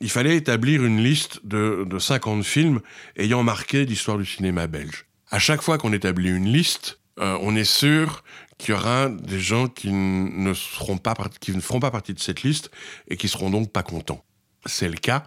Il 0.00 0.10
fallait 0.10 0.36
établir 0.36 0.84
une 0.84 1.02
liste 1.02 1.40
de, 1.44 1.84
de 1.88 1.98
50 1.98 2.44
films 2.44 2.80
ayant 3.16 3.42
marqué 3.42 3.84
l'histoire 3.84 4.18
du 4.18 4.26
cinéma 4.26 4.66
belge. 4.66 5.06
À 5.30 5.38
chaque 5.38 5.62
fois 5.62 5.78
qu'on 5.78 5.92
établit 5.92 6.30
une 6.30 6.52
liste, 6.52 7.00
euh, 7.20 7.38
on 7.40 7.54
est 7.54 7.64
sûr 7.64 8.24
qu'il 8.58 8.74
y 8.74 8.78
aura 8.78 9.08
des 9.08 9.40
gens 9.40 9.68
qui 9.68 9.92
ne, 9.92 10.54
seront 10.54 10.98
pas, 10.98 11.14
qui 11.40 11.52
ne 11.52 11.60
feront 11.60 11.80
pas 11.80 11.90
partie 11.90 12.14
de 12.14 12.20
cette 12.20 12.42
liste 12.42 12.70
et 13.08 13.16
qui 13.16 13.28
seront 13.28 13.50
donc 13.50 13.72
pas 13.72 13.82
contents. 13.82 14.24
C'est 14.66 14.88
le 14.88 14.96
cas 14.96 15.24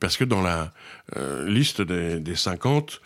parce 0.00 0.16
que 0.16 0.24
dans 0.24 0.40
la 0.40 0.72
euh, 1.16 1.48
liste 1.48 1.82
des, 1.82 2.20
des, 2.20 2.36
50, 2.36 3.00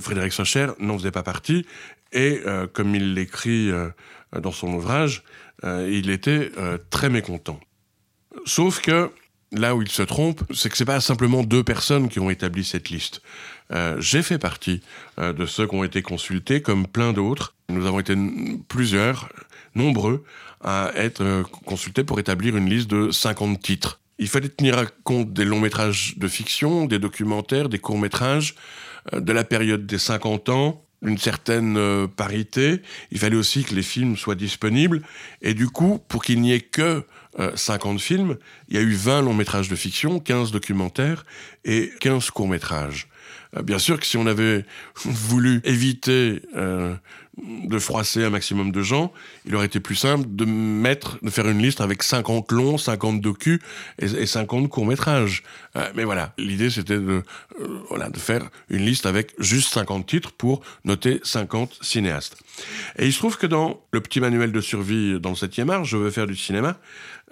Frédéric 0.00 0.32
Socher 0.32 0.68
n'en 0.78 0.96
faisait 0.98 1.10
pas 1.10 1.22
partie 1.22 1.66
et 2.12 2.40
euh, 2.46 2.66
comme 2.66 2.94
il 2.94 3.14
l'écrit 3.14 3.70
euh, 3.70 3.90
dans 4.38 4.52
son 4.52 4.68
ouvrage, 4.74 5.22
il 5.64 6.10
était 6.10 6.52
très 6.88 7.10
mécontent. 7.10 7.58
Sauf 8.44 8.80
que 8.80 9.10
là 9.50 9.74
où 9.74 9.82
il 9.82 9.88
se 9.88 10.02
trompe, 10.02 10.42
c'est 10.54 10.68
que 10.68 10.76
c'est 10.76 10.84
pas 10.84 11.00
simplement 11.00 11.42
deux 11.42 11.64
personnes 11.64 12.08
qui 12.08 12.20
ont 12.20 12.30
établi 12.30 12.62
cette 12.62 12.90
liste. 12.90 13.22
J'ai 13.98 14.22
fait 14.22 14.38
partie 14.38 14.82
de 15.16 15.46
ceux 15.46 15.66
qui 15.66 15.74
ont 15.74 15.82
été 15.82 16.00
consultés, 16.00 16.62
comme 16.62 16.86
plein 16.86 17.12
d'autres. 17.12 17.56
Nous 17.70 17.86
avons 17.86 17.98
été 17.98 18.14
plusieurs, 18.68 19.30
nombreux, 19.74 20.22
à 20.60 20.92
être 20.94 21.42
consultés 21.64 22.04
pour 22.04 22.20
établir 22.20 22.56
une 22.56 22.70
liste 22.70 22.88
de 22.88 23.10
50 23.10 23.58
titres. 23.58 23.98
Il 24.18 24.28
fallait 24.28 24.48
tenir 24.48 24.84
compte 25.04 25.32
des 25.32 25.44
longs 25.44 25.60
métrages 25.60 26.14
de 26.16 26.28
fiction, 26.28 26.86
des 26.86 26.98
documentaires, 26.98 27.68
des 27.68 27.78
courts 27.78 27.98
métrages, 27.98 28.54
euh, 29.12 29.20
de 29.20 29.32
la 29.32 29.44
période 29.44 29.86
des 29.86 29.98
50 29.98 30.48
ans, 30.48 30.84
d'une 31.02 31.18
certaine 31.18 31.76
euh, 31.76 32.06
parité. 32.08 32.82
Il 33.12 33.18
fallait 33.18 33.36
aussi 33.36 33.62
que 33.62 33.74
les 33.74 33.82
films 33.82 34.16
soient 34.16 34.34
disponibles. 34.34 35.02
Et 35.40 35.54
du 35.54 35.68
coup, 35.68 36.00
pour 36.08 36.24
qu'il 36.24 36.40
n'y 36.40 36.52
ait 36.52 36.60
que 36.60 37.04
50 37.54 37.94
euh, 37.94 37.98
films, 37.98 38.36
il 38.68 38.74
y 38.74 38.78
a 38.78 38.82
eu 38.82 38.94
20 38.94 39.22
longs 39.22 39.34
métrages 39.34 39.68
de 39.68 39.76
fiction, 39.76 40.18
15 40.18 40.50
documentaires 40.50 41.24
et 41.64 41.92
15 42.00 42.30
courts 42.30 42.48
métrages. 42.48 43.06
bien 43.62 43.78
sûr 43.78 44.00
que 44.00 44.06
si 44.06 44.16
on 44.16 44.26
avait 44.26 44.64
voulu 45.04 45.60
éviter 45.62 46.42
de 47.64 47.78
froisser 47.78 48.24
un 48.24 48.30
maximum 48.30 48.72
de 48.72 48.82
gens, 48.82 49.12
il 49.46 49.54
aurait 49.54 49.66
été 49.66 49.80
plus 49.80 49.94
simple 49.94 50.26
de 50.28 50.44
mettre, 50.44 51.18
de 51.22 51.30
faire 51.30 51.48
une 51.48 51.58
liste 51.58 51.80
avec 51.80 52.02
50 52.02 52.52
longs, 52.52 52.78
50 52.78 53.20
docus 53.20 53.60
et, 53.98 54.26
50 54.26 54.68
courts-métrages. 54.68 55.42
Euh, 55.76 55.88
mais 55.94 56.04
voilà, 56.04 56.32
l'idée 56.38 56.70
c'était 56.70 56.98
de, 56.98 57.22
euh, 57.60 57.82
voilà, 57.88 58.10
de 58.10 58.18
faire 58.18 58.48
une 58.70 58.84
liste 58.84 59.06
avec 59.06 59.34
juste 59.38 59.72
50 59.72 60.06
titres 60.06 60.32
pour 60.32 60.60
noter 60.84 61.20
50 61.22 61.78
cinéastes. 61.80 62.36
Et 62.98 63.06
il 63.06 63.12
se 63.12 63.18
trouve 63.18 63.36
que 63.38 63.46
dans 63.46 63.80
le 63.92 64.00
petit 64.00 64.20
manuel 64.20 64.52
de 64.52 64.60
survie 64.60 65.20
dans 65.20 65.30
le 65.30 65.36
7e 65.36 65.70
art, 65.70 65.84
je 65.84 65.96
veux 65.96 66.10
faire 66.10 66.26
du 66.26 66.36
cinéma, 66.36 66.78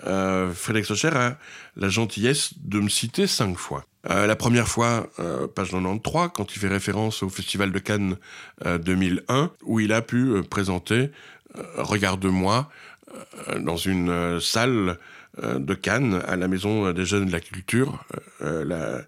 euh, 0.05 0.53
Frédéric 0.53 0.87
Socher 0.87 1.09
a 1.09 1.39
la 1.77 1.89
gentillesse 1.89 2.51
de 2.59 2.81
me 2.81 2.89
citer 2.89 3.27
cinq 3.27 3.57
fois. 3.57 3.85
Euh, 4.11 4.27
la 4.27 4.37
première 4.37 4.69
fois, 4.69 5.09
euh, 5.19 5.47
page 5.49 5.71
93, 5.71 6.31
quand 6.35 6.55
il 6.55 6.59
fait 6.59 6.69
référence 6.69 7.23
au 7.23 7.29
Festival 7.29 7.73
de 7.73 7.79
Cannes 7.79 8.17
2001, 8.65 9.51
où 9.65 9.81
il 9.81 9.93
a 9.93 10.03
pu 10.03 10.43
présenter 10.49 11.11
Regarde-moi 11.77 12.69
dans 13.61 13.79
une 13.79 14.41
salle 14.41 14.99
de 15.43 15.75
Cannes 15.75 16.23
à 16.27 16.37
la 16.37 16.49
Maison 16.49 16.93
des 16.93 17.07
Jeunes 17.07 17.27
de 17.27 17.33
la 17.33 17.41
Culture, 17.41 18.05
la, 18.41 19.03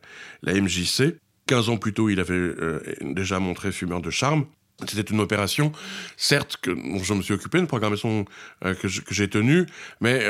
MJC. 0.47 1.19
15 1.47 1.69
ans 1.69 1.77
plus 1.77 1.93
tôt, 1.93 2.09
il 2.09 2.21
avait 2.21 2.55
déjà 3.03 3.39
montré 3.39 3.71
Fumeur 3.71 4.01
de 4.01 4.09
charme. 4.09 4.47
C'était 4.87 5.13
une 5.13 5.21
opération, 5.21 5.73
certes, 6.17 6.57
que 6.63 6.71
je 7.03 7.13
me 7.13 7.21
suis 7.21 7.35
occupé, 7.35 7.59
une 7.59 7.67
programmation 7.67 8.25
que 8.63 8.89
j'ai 9.11 9.29
tenue, 9.29 9.67
mais 10.01 10.25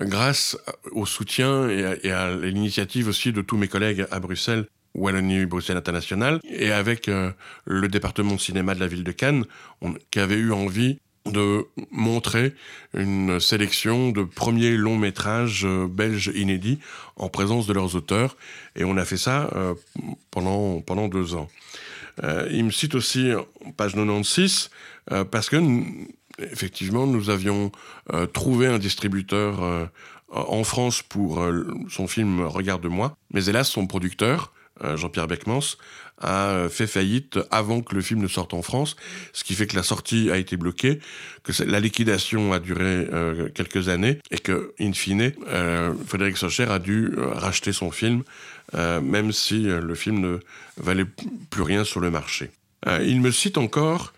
grâce 0.00 0.56
au 0.92 1.06
soutien 1.06 1.68
et 1.68 2.10
à, 2.10 2.34
l'initiative 2.34 3.08
aussi 3.08 3.32
de 3.32 3.42
tous 3.42 3.56
mes 3.56 3.68
collègues 3.68 4.06
à 4.10 4.20
Bruxelles, 4.20 4.66
Wallonie, 4.94 5.46
Bruxelles 5.46 5.76
International, 5.76 6.40
et 6.48 6.70
avec 6.70 7.08
euh, 7.08 7.32
le 7.64 7.88
département 7.88 8.34
de 8.34 8.40
cinéma 8.40 8.74
de 8.74 8.80
la 8.80 8.86
ville 8.86 9.04
de 9.04 9.12
Cannes, 9.12 9.44
qui 10.10 10.20
avait 10.20 10.36
eu 10.36 10.52
envie 10.52 10.98
de 11.26 11.64
montrer 11.90 12.52
une 12.92 13.40
sélection 13.40 14.10
de 14.10 14.24
premiers 14.24 14.76
longs 14.76 14.98
métrages 14.98 15.64
euh, 15.64 15.88
belges 15.88 16.30
inédits 16.34 16.78
en 17.16 17.28
présence 17.28 17.66
de 17.66 17.72
leurs 17.72 17.96
auteurs. 17.96 18.36
Et 18.76 18.84
on 18.84 18.96
a 18.96 19.04
fait 19.04 19.16
ça 19.16 19.50
euh, 19.54 19.74
pendant, 20.30 20.80
pendant 20.80 21.08
deux 21.08 21.34
ans. 21.34 21.48
il 22.50 22.64
me 22.64 22.70
cite 22.70 22.94
aussi, 22.94 23.32
page 23.76 23.94
96, 23.94 24.70
parce 25.30 25.48
que 25.48 25.56
effectivement, 26.38 27.06
nous 27.06 27.30
avions 27.30 27.72
euh, 28.12 28.26
trouvé 28.26 28.66
un 28.66 28.78
distributeur 28.78 29.62
euh, 29.62 29.86
en 30.30 30.64
France 30.64 31.02
pour 31.02 31.40
euh, 31.40 31.66
son 31.88 32.06
film 32.06 32.40
Regarde-moi, 32.40 33.16
mais 33.32 33.46
hélas, 33.46 33.68
son 33.68 33.86
producteur, 33.86 34.52
Jean-Pierre 34.96 35.28
Beckmans, 35.28 35.76
a 36.20 36.66
fait 36.68 36.88
faillite 36.88 37.38
avant 37.52 37.80
que 37.80 37.94
le 37.94 38.00
film 38.00 38.20
ne 38.20 38.26
sorte 38.26 38.54
en 38.54 38.62
France, 38.62 38.96
ce 39.32 39.44
qui 39.44 39.54
fait 39.54 39.68
que 39.68 39.76
la 39.76 39.84
sortie 39.84 40.32
a 40.32 40.36
été 40.36 40.56
bloquée, 40.56 40.98
que 41.44 41.52
la 41.62 41.78
liquidation 41.78 42.52
a 42.52 42.58
duré 42.58 43.06
quelques 43.54 43.88
années 43.88 44.18
et 44.32 44.38
que, 44.38 44.74
in 44.80 44.92
fine, 44.92 45.32
Frédéric 46.08 46.36
Socher 46.36 46.64
a 46.64 46.80
dû 46.80 47.12
racheter 47.16 47.72
son 47.72 47.92
film, 47.92 48.24
même 48.72 49.30
si 49.30 49.62
le 49.62 49.94
film 49.94 50.18
ne 50.18 50.38
valait 50.76 51.06
plus 51.50 51.62
rien 51.62 51.84
sur 51.84 52.00
le 52.00 52.10
marché. 52.10 52.50
il 52.84 53.20
me 53.20 53.30
cite 53.30 53.58
encore, 53.58 54.12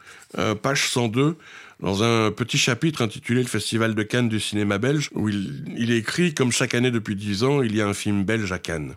page 0.63 0.89
102, 0.89 1.37
dans 1.81 2.03
un 2.03 2.31
petit 2.31 2.59
chapitre 2.59 3.03
intitulé 3.03 3.43
Le 3.43 3.49
Festival 3.49 3.95
de 3.95 4.03
Cannes 4.03 4.29
du 4.29 4.41
cinéma 4.41 4.79
belge, 4.79 5.11
où 5.15 5.29
il, 5.29 5.91
écrit 5.91 6.33
Comme 6.33 6.53
chaque 6.53 6.75
année 6.75 6.91
depuis 6.91 7.17
dix 7.17 7.45
ans, 7.45 7.63
il 7.63 7.77
y 7.77 7.83
a 7.83 7.87
un 7.87 7.95
film 7.95 8.25
belge 8.25 8.51
à 8.53 8.59
Cannes. 8.59 8.95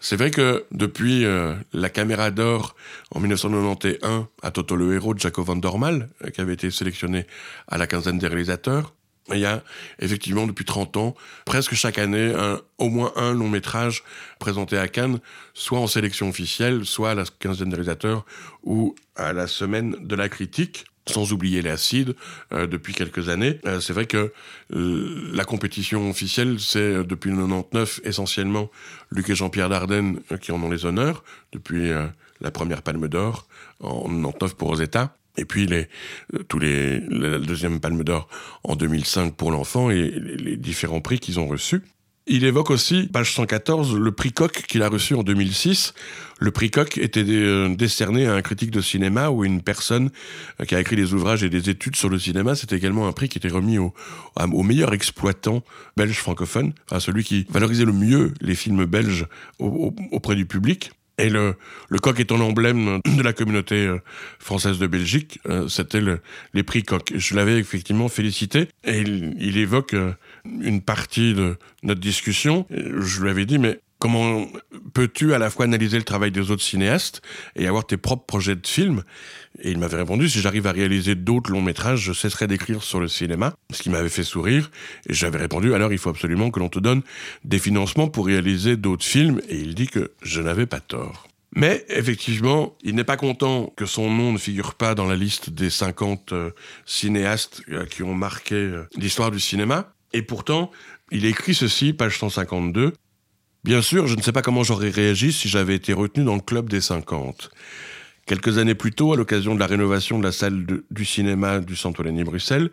C'est 0.00 0.16
vrai 0.16 0.30
que 0.30 0.64
depuis 0.72 1.24
euh, 1.24 1.54
La 1.72 1.90
Caméra 1.90 2.30
d'Or 2.30 2.74
en 3.10 3.20
1991 3.20 4.26
à 4.42 4.50
Toto 4.50 4.76
le 4.76 4.94
héros 4.94 5.14
de 5.14 5.20
Jaco 5.20 5.42
van 5.42 5.56
Dormal, 5.56 6.08
euh, 6.24 6.30
qui 6.30 6.40
avait 6.40 6.54
été 6.54 6.70
sélectionné 6.70 7.26
à 7.68 7.78
la 7.78 7.86
quinzaine 7.86 8.18
des 8.18 8.26
réalisateurs, 8.26 8.94
il 9.30 9.40
y 9.40 9.46
a 9.46 9.62
effectivement 9.98 10.46
depuis 10.46 10.64
30 10.64 10.96
ans, 10.96 11.14
presque 11.44 11.74
chaque 11.74 11.98
année, 11.98 12.32
au 12.78 12.88
moins 12.88 13.12
un 13.16 13.34
long 13.34 13.50
métrage 13.50 14.02
présenté 14.38 14.78
à 14.78 14.88
Cannes, 14.88 15.20
soit 15.52 15.78
en 15.78 15.86
sélection 15.86 16.30
officielle, 16.30 16.86
soit 16.86 17.10
à 17.10 17.14
la 17.14 17.24
quinzaine 17.38 17.68
des 17.68 17.74
réalisateurs 17.74 18.24
ou 18.62 18.94
à 19.16 19.34
la 19.34 19.46
semaine 19.46 19.96
de 20.00 20.16
la 20.16 20.30
critique 20.30 20.86
sans 21.08 21.32
oublier 21.32 21.62
l'acide 21.62 22.14
euh, 22.52 22.66
depuis 22.66 22.94
quelques 22.94 23.28
années. 23.28 23.60
Euh, 23.66 23.80
c'est 23.80 23.92
vrai 23.92 24.06
que 24.06 24.32
euh, 24.74 25.30
la 25.32 25.44
compétition 25.44 26.08
officielle, 26.10 26.60
c'est 26.60 27.04
depuis 27.04 27.30
le 27.30 27.36
99 27.36 28.00
essentiellement 28.04 28.70
Luc 29.10 29.30
et 29.30 29.34
Jean-Pierre 29.34 29.68
Dardenne 29.68 30.20
qui 30.40 30.52
en 30.52 30.62
ont 30.62 30.70
les 30.70 30.84
honneurs, 30.84 31.24
depuis 31.52 31.90
la 32.40 32.50
première 32.50 32.82
Palme 32.82 33.08
d'Or 33.08 33.46
en 33.80 34.08
99 34.08 34.54
pour 34.54 34.68
Rosetta. 34.68 35.16
Et 35.36 35.44
puis 35.44 35.66
les, 35.66 35.88
tous 36.48 36.58
les, 36.58 37.00
la 37.00 37.38
deuxième 37.38 37.80
Palme 37.80 38.02
d'Or 38.02 38.28
en 38.64 38.76
2005 38.76 39.34
pour 39.34 39.50
l'enfant 39.50 39.90
et 39.90 40.10
les 40.10 40.56
différents 40.56 41.00
prix 41.00 41.20
qu'ils 41.20 41.38
ont 41.40 41.46
reçus. 41.46 41.82
Il 42.30 42.44
évoque 42.44 42.68
aussi, 42.68 43.08
page 43.10 43.32
114, 43.32 43.96
le 43.96 44.12
prix 44.12 44.32
Coq 44.32 44.52
qu'il 44.68 44.82
a 44.82 44.90
reçu 44.90 45.14
en 45.14 45.22
2006. 45.22 45.94
Le 46.38 46.50
prix 46.50 46.70
Coq 46.70 46.98
était 46.98 47.24
euh, 47.26 47.74
décerné 47.74 48.26
à 48.26 48.34
un 48.34 48.42
critique 48.42 48.70
de 48.70 48.82
cinéma 48.82 49.30
ou 49.30 49.46
une 49.46 49.62
personne 49.62 50.10
euh, 50.60 50.66
qui 50.66 50.74
a 50.74 50.80
écrit 50.80 50.96
des 50.96 51.14
ouvrages 51.14 51.42
et 51.42 51.48
des 51.48 51.70
études 51.70 51.96
sur 51.96 52.10
le 52.10 52.18
cinéma. 52.18 52.54
C'est 52.54 52.74
également 52.74 53.08
un 53.08 53.12
prix 53.12 53.30
qui 53.30 53.38
était 53.38 53.48
remis 53.48 53.78
au 53.78 54.62
meilleur 54.62 54.92
exploitant 54.92 55.62
belge 55.96 56.18
francophone, 56.18 56.74
à 56.90 57.00
celui 57.00 57.24
qui 57.24 57.46
valorisait 57.48 57.86
le 57.86 57.94
mieux 57.94 58.34
les 58.42 58.54
films 58.54 58.84
belges 58.84 59.26
auprès 59.58 60.34
du 60.34 60.44
public. 60.44 60.90
Et 61.18 61.30
le, 61.30 61.56
le 61.88 61.98
coq 61.98 62.18
étant 62.20 62.38
l'emblème 62.38 63.00
de 63.04 63.22
la 63.22 63.32
communauté 63.32 63.86
euh, 63.86 63.98
française 64.38 64.78
de 64.78 64.86
Belgique, 64.86 65.40
euh, 65.48 65.66
c'était 65.68 66.00
le, 66.00 66.20
les 66.54 66.62
prix 66.62 66.84
coq. 66.84 67.12
Je 67.14 67.34
l'avais 67.34 67.58
effectivement 67.58 68.08
félicité 68.08 68.68
et 68.84 69.00
il, 69.00 69.34
il 69.40 69.58
évoque 69.58 69.94
euh, 69.94 70.12
une 70.44 70.80
partie 70.80 71.34
de 71.34 71.56
notre 71.82 72.00
discussion. 72.00 72.66
Je 72.70 73.20
lui 73.20 73.30
avais 73.30 73.46
dit, 73.46 73.58
mais 73.58 73.80
Comment 73.98 74.46
peux-tu 74.94 75.34
à 75.34 75.38
la 75.38 75.50
fois 75.50 75.64
analyser 75.64 75.96
le 75.96 76.04
travail 76.04 76.30
des 76.30 76.52
autres 76.52 76.62
cinéastes 76.62 77.20
et 77.56 77.66
avoir 77.66 77.84
tes 77.84 77.96
propres 77.96 78.26
projets 78.26 78.54
de 78.54 78.66
films? 78.66 79.02
Et 79.60 79.72
il 79.72 79.78
m'avait 79.78 79.96
répondu, 79.96 80.28
si 80.28 80.40
j'arrive 80.40 80.68
à 80.68 80.72
réaliser 80.72 81.16
d'autres 81.16 81.50
longs 81.50 81.62
métrages, 81.62 82.00
je 82.00 82.12
cesserai 82.12 82.46
d'écrire 82.46 82.82
sur 82.84 83.00
le 83.00 83.08
cinéma, 83.08 83.54
ce 83.72 83.82
qui 83.82 83.90
m'avait 83.90 84.08
fait 84.08 84.22
sourire. 84.22 84.70
Et 85.08 85.14
j'avais 85.14 85.38
répondu, 85.38 85.74
alors 85.74 85.92
il 85.92 85.98
faut 85.98 86.10
absolument 86.10 86.50
que 86.50 86.60
l'on 86.60 86.68
te 86.68 86.78
donne 86.78 87.02
des 87.44 87.58
financements 87.58 88.08
pour 88.08 88.26
réaliser 88.26 88.76
d'autres 88.76 89.04
films. 89.04 89.40
Et 89.48 89.58
il 89.58 89.74
dit 89.74 89.88
que 89.88 90.12
je 90.22 90.40
n'avais 90.40 90.66
pas 90.66 90.80
tort. 90.80 91.26
Mais 91.56 91.84
effectivement, 91.88 92.76
il 92.82 92.94
n'est 92.94 93.04
pas 93.04 93.16
content 93.16 93.72
que 93.76 93.86
son 93.86 94.10
nom 94.10 94.32
ne 94.32 94.38
figure 94.38 94.74
pas 94.74 94.94
dans 94.94 95.06
la 95.06 95.16
liste 95.16 95.50
des 95.50 95.70
50 95.70 96.32
euh, 96.32 96.50
cinéastes 96.84 97.62
euh, 97.70 97.86
qui 97.86 98.02
ont 98.02 98.14
marqué 98.14 98.54
euh, 98.54 98.86
l'histoire 98.96 99.30
du 99.30 99.40
cinéma. 99.40 99.92
Et 100.12 100.22
pourtant, 100.22 100.70
il 101.10 101.24
écrit 101.24 101.54
ceci, 101.54 101.94
page 101.94 102.18
152. 102.18 102.92
Bien 103.68 103.82
sûr, 103.82 104.06
je 104.06 104.16
ne 104.16 104.22
sais 104.22 104.32
pas 104.32 104.40
comment 104.40 104.64
j'aurais 104.64 104.88
réagi 104.88 105.30
si 105.30 105.46
j'avais 105.46 105.74
été 105.74 105.92
retenu 105.92 106.24
dans 106.24 106.36
le 106.36 106.40
club 106.40 106.70
des 106.70 106.80
50. 106.80 107.50
Quelques 108.24 108.56
années 108.56 108.74
plus 108.74 108.92
tôt, 108.92 109.12
à 109.12 109.16
l'occasion 109.18 109.54
de 109.54 109.60
la 109.60 109.66
rénovation 109.66 110.18
de 110.18 110.24
la 110.24 110.32
salle 110.32 110.64
du 110.90 111.04
cinéma 111.04 111.60
du 111.60 111.74
Oligny 111.98 112.24
Bruxelles, 112.24 112.70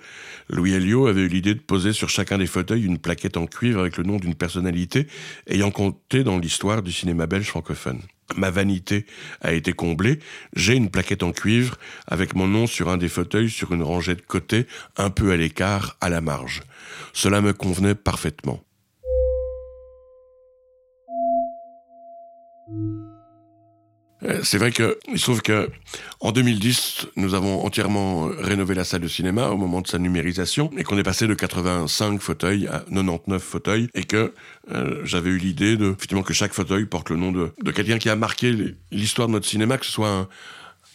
Louis 0.50 0.72
Elio 0.72 1.08
avait 1.08 1.24
eu 1.24 1.28
l'idée 1.28 1.54
de 1.54 1.60
poser 1.60 1.92
sur 1.92 2.08
chacun 2.08 2.38
des 2.38 2.46
fauteuils 2.46 2.86
une 2.86 2.98
plaquette 2.98 3.36
en 3.36 3.46
cuivre 3.46 3.82
avec 3.82 3.98
le 3.98 4.06
nom 4.06 4.16
d'une 4.16 4.36
personnalité 4.36 5.08
ayant 5.48 5.70
compté 5.70 6.24
dans 6.24 6.38
l'histoire 6.38 6.82
du 6.82 6.94
cinéma 6.94 7.28
belge 7.28 7.48
francophone. 7.48 8.00
Ma 8.38 8.50
vanité 8.50 9.06
a 9.42 9.52
été 9.52 9.74
comblée, 9.74 10.20
j'ai 10.56 10.76
une 10.76 10.90
plaquette 10.90 11.24
en 11.24 11.34
cuivre 11.34 11.76
avec 12.08 12.36
mon 12.36 12.48
nom 12.48 12.68
sur 12.68 12.88
un 12.88 12.96
des 12.96 13.10
fauteuils 13.10 13.50
sur 13.50 13.74
une 13.74 13.84
rangée 13.84 14.16
de 14.16 14.22
côté, 14.22 14.66
un 14.96 15.10
peu 15.10 15.34
à 15.34 15.36
l'écart, 15.36 15.98
à 16.00 16.08
la 16.08 16.22
marge. 16.22 16.62
Cela 17.12 17.42
me 17.42 17.52
convenait 17.52 17.96
parfaitement. 17.96 18.64
C'est 24.44 24.58
vrai 24.58 24.72
que 24.72 24.98
il 25.12 25.20
se 25.20 25.24
trouve 25.24 25.42
que 25.42 25.70
en 26.20 26.32
2010, 26.32 27.08
nous 27.18 27.34
avons 27.34 27.66
entièrement 27.66 28.30
rénové 28.40 28.74
la 28.74 28.84
salle 28.84 29.02
de 29.02 29.08
cinéma 29.08 29.50
au 29.50 29.58
moment 29.58 29.82
de 29.82 29.88
sa 29.88 30.00
numérisation 30.00 30.72
et 30.78 30.84
qu'on 30.84 30.98
est 30.98 31.04
passé 31.04 31.28
de 31.28 31.34
85 31.34 32.22
fauteuils 32.22 32.68
à 32.68 32.80
99 32.90 33.44
fauteuils 33.44 33.90
et 33.94 34.04
que 34.04 34.34
euh, 34.72 35.02
j'avais 35.04 35.30
eu 35.30 35.38
l'idée 35.38 35.78
de 35.78 35.92
effectivement 35.92 36.24
que 36.24 36.34
chaque 36.34 36.54
fauteuil 36.54 36.86
porte 36.86 37.10
le 37.10 37.18
nom 37.18 37.32
de, 37.32 37.52
de 37.62 37.72
quelqu'un 37.72 37.98
qui 37.98 38.10
a 38.10 38.16
marqué 38.16 38.56
l'histoire 38.92 39.28
de 39.28 39.34
notre 39.34 39.48
cinéma, 39.48 39.78
que 39.78 39.86
ce 39.86 39.92
soit 39.92 40.10
un, 40.10 40.28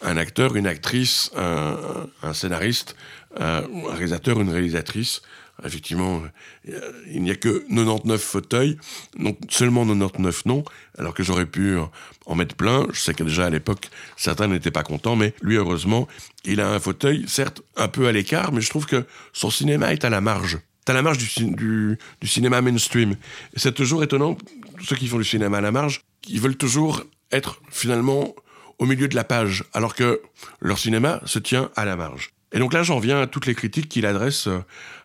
un 0.01 0.17
acteur, 0.17 0.55
une 0.55 0.67
actrice, 0.67 1.31
un, 1.37 1.77
un 2.23 2.33
scénariste, 2.33 2.95
un 3.39 3.63
réalisateur, 3.89 4.41
une 4.41 4.49
réalisatrice, 4.49 5.21
effectivement, 5.65 6.21
euh, 6.69 6.91
il 7.11 7.23
n'y 7.23 7.31
a 7.31 7.35
que 7.35 7.65
99 7.69 8.21
fauteuils, 8.21 8.77
donc 9.17 9.37
seulement 9.49 9.85
99 9.85 10.45
noms, 10.45 10.63
alors 10.97 11.13
que 11.13 11.23
j'aurais 11.23 11.45
pu 11.45 11.77
en 12.25 12.35
mettre 12.35 12.55
plein. 12.55 12.87
Je 12.91 12.99
sais 12.99 13.13
que 13.13 13.23
déjà 13.23 13.45
à 13.45 13.49
l'époque, 13.49 13.89
certains 14.17 14.47
n'étaient 14.47 14.71
pas 14.71 14.83
contents, 14.83 15.15
mais 15.15 15.33
lui, 15.41 15.55
heureusement, 15.55 16.07
il 16.45 16.61
a 16.61 16.69
un 16.69 16.79
fauteuil, 16.79 17.25
certes 17.27 17.61
un 17.75 17.87
peu 17.87 18.07
à 18.07 18.11
l'écart, 18.11 18.51
mais 18.51 18.61
je 18.61 18.69
trouve 18.69 18.85
que 18.85 19.05
son 19.33 19.49
cinéma 19.49 19.93
est 19.93 20.05
à 20.05 20.09
la 20.09 20.21
marge. 20.21 20.59
À 20.87 20.93
la 20.93 21.03
marge 21.03 21.19
du, 21.19 21.97
du 22.19 22.27
cinéma 22.27 22.59
mainstream. 22.61 23.15
C'est 23.55 23.73
toujours 23.73 24.03
étonnant, 24.03 24.37
ceux 24.83 24.97
qui 24.97 25.07
font 25.07 25.19
du 25.19 25.23
cinéma 25.23 25.59
à 25.59 25.61
la 25.61 25.71
marge, 25.71 26.01
ils 26.27 26.41
veulent 26.41 26.57
toujours 26.57 27.03
être 27.31 27.61
finalement 27.69 28.35
au 28.77 28.85
milieu 28.85 29.07
de 29.07 29.15
la 29.15 29.23
page, 29.23 29.63
alors 29.73 29.95
que 29.95 30.21
leur 30.59 30.79
cinéma 30.79 31.21
se 31.25 31.39
tient 31.39 31.69
à 31.75 31.85
la 31.85 31.95
marge. 31.95 32.33
Et 32.53 32.59
donc 32.59 32.73
là, 32.73 32.83
j'en 32.83 32.99
viens 32.99 33.21
à 33.21 33.27
toutes 33.27 33.45
les 33.45 33.55
critiques 33.55 33.87
qu'il 33.89 34.05
adresse 34.05 34.47
euh, 34.47 34.59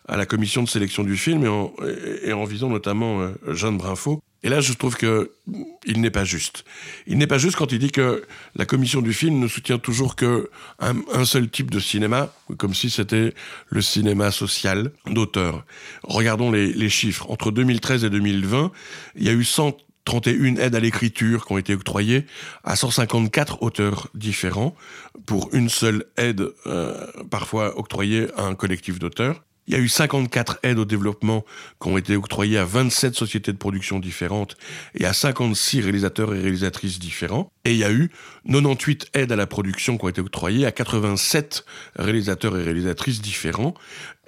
à 0.07 0.17
la 0.17 0.25
commission 0.25 0.63
de 0.63 0.69
sélection 0.69 1.03
du 1.03 1.15
film 1.15 1.45
et 1.45 1.47
en, 1.47 1.73
et 2.23 2.33
en 2.33 2.43
visant 2.43 2.69
notamment 2.69 3.21
euh, 3.21 3.29
Jeanne 3.47 3.77
Brinfo. 3.77 4.21
Et 4.43 4.49
là, 4.49 4.61
je 4.61 4.71
trouve 4.73 4.95
que 4.95 5.31
il 5.85 5.99
n'est 5.99 6.11
pas 6.11 6.23
juste. 6.23 6.63
Il 7.07 7.17
n'est 7.17 7.27
pas 7.27 7.39
juste 7.39 7.55
quand 7.55 7.71
il 7.71 7.79
dit 7.79 7.91
que 7.91 8.23
la 8.55 8.65
commission 8.65 9.01
du 9.01 9.11
film 9.11 9.39
ne 9.39 9.47
soutient 9.47 9.79
toujours 9.79 10.15
que 10.15 10.49
un, 10.79 11.25
seul 11.25 11.49
type 11.49 11.71
de 11.71 11.79
cinéma, 11.79 12.31
comme 12.57 12.75
si 12.75 12.89
c'était 12.89 13.33
le 13.69 13.81
cinéma 13.81 14.31
social 14.31 14.91
d'auteur. 15.07 15.65
Regardons 16.03 16.51
les, 16.51 16.71
les 16.71 16.89
chiffres. 16.89 17.29
Entre 17.31 17.51
2013 17.51 18.03
et 18.03 18.09
2020, 18.11 18.71
il 19.15 19.23
y 19.23 19.29
a 19.29 19.33
eu 19.33 19.43
100 19.43 19.75
31 20.07 20.55
aides 20.55 20.73
à 20.73 20.79
l'écriture 20.79 21.45
qui 21.45 21.51
ont 21.51 21.57
été 21.57 21.73
octroyées 21.73 22.25
à 22.63 22.77
154 22.77 23.61
auteurs 23.61 24.07
différents 24.15 24.73
pour 25.25 25.49
une 25.53 25.67
seule 25.67 26.05
aide 26.15 26.49
euh, 26.65 27.05
parfois 27.29 27.77
octroyée 27.77 28.27
à 28.37 28.43
un 28.43 28.55
collectif 28.55 28.99
d'auteurs. 28.99 29.43
Il 29.67 29.73
y 29.73 29.77
a 29.77 29.81
eu 29.81 29.89
54 29.89 30.59
aides 30.63 30.79
au 30.79 30.85
développement 30.85 31.43
qui 31.81 31.89
ont 31.89 31.97
été 31.97 32.15
octroyées 32.15 32.57
à 32.57 32.63
27 32.63 33.15
sociétés 33.15 33.51
de 33.51 33.57
production 33.57 33.99
différentes 33.99 34.55
et 34.95 35.05
à 35.05 35.11
56 35.11 35.81
réalisateurs 35.81 36.33
et 36.33 36.39
réalisatrices 36.39 36.99
différents. 36.99 37.51
Et 37.65 37.73
il 37.73 37.77
y 37.77 37.83
a 37.83 37.91
eu 37.91 38.09
98 38.45 39.07
aides 39.13 39.33
à 39.33 39.35
la 39.35 39.45
production 39.45 39.97
qui 39.97 40.05
ont 40.05 40.09
été 40.09 40.21
octroyées 40.21 40.65
à 40.65 40.71
87 40.71 41.65
réalisateurs 41.97 42.57
et 42.57 42.63
réalisatrices 42.63 43.21
différents 43.21 43.73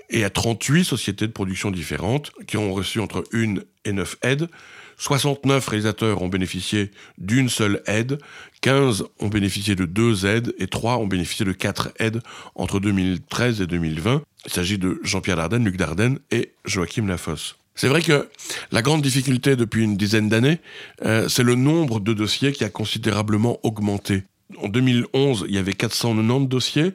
et 0.09 0.25
à 0.25 0.29
38 0.29 0.83
sociétés 0.83 1.27
de 1.27 1.31
production 1.31 1.71
différentes 1.71 2.31
qui 2.47 2.57
ont 2.57 2.73
reçu 2.73 2.99
entre 2.99 3.23
1 3.31 3.55
et 3.85 3.93
9 3.93 4.17
aides 4.23 4.49
69 4.99 5.65
réalisateurs 5.67 6.21
ont 6.21 6.27
bénéficié 6.27 6.91
d'une 7.17 7.49
seule 7.49 7.81
aide, 7.87 8.19
15 8.61 9.05
ont 9.19 9.29
bénéficié 9.29 9.75
de 9.75 9.85
deux 9.85 10.25
aides 10.25 10.53
et 10.59 10.67
3 10.67 10.97
ont 10.97 11.07
bénéficié 11.07 11.45
de 11.45 11.53
quatre 11.53 11.89
aides 11.99 12.21
entre 12.53 12.79
2013 12.79 13.61
et 13.61 13.67
2020. 13.67 14.21
Il 14.45 14.51
s'agit 14.51 14.77
de 14.77 14.99
Jean-Pierre 15.03 15.37
Dardenne, 15.37 15.63
Luc 15.63 15.77
Dardenne 15.77 16.19
et 16.31 16.51
Joachim 16.65 17.07
Lafosse. 17.07 17.55
C'est 17.75 17.87
vrai 17.87 18.01
que 18.01 18.27
la 18.73 18.81
grande 18.81 19.01
difficulté 19.01 19.55
depuis 19.55 19.83
une 19.83 19.95
dizaine 19.95 20.27
d'années, 20.27 20.59
euh, 21.05 21.29
c'est 21.29 21.43
le 21.43 21.55
nombre 21.55 22.01
de 22.01 22.13
dossiers 22.13 22.51
qui 22.51 22.65
a 22.65 22.69
considérablement 22.69 23.57
augmenté. 23.63 24.23
En 24.57 24.67
2011, 24.67 25.45
il 25.47 25.55
y 25.55 25.57
avait 25.57 25.73
490 25.73 26.47
dossiers. 26.47 26.93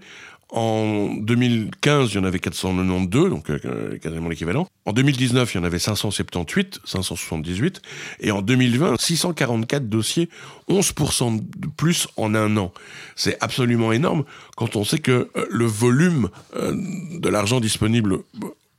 En 0.56 1.16
2015, 1.16 2.12
il 2.12 2.14
y 2.14 2.18
en 2.20 2.22
avait 2.22 2.38
492, 2.38 3.28
donc 3.28 3.50
euh, 3.50 3.98
quasiment 3.98 4.28
l'équivalent. 4.28 4.68
En 4.84 4.92
2019, 4.92 5.52
il 5.52 5.58
y 5.58 5.60
en 5.60 5.64
avait 5.64 5.80
578, 5.80 6.78
578. 6.84 7.82
Et 8.20 8.30
en 8.30 8.40
2020, 8.40 8.94
644 8.96 9.88
dossiers, 9.88 10.28
11% 10.68 11.42
de 11.58 11.66
plus 11.66 12.06
en 12.16 12.36
un 12.36 12.56
an. 12.56 12.72
C'est 13.16 13.36
absolument 13.42 13.90
énorme 13.90 14.22
quand 14.56 14.76
on 14.76 14.84
sait 14.84 15.00
que 15.00 15.28
euh, 15.36 15.46
le 15.50 15.64
volume 15.64 16.28
euh, 16.54 16.72
de 17.18 17.28
l'argent 17.28 17.58
disponible 17.58 18.20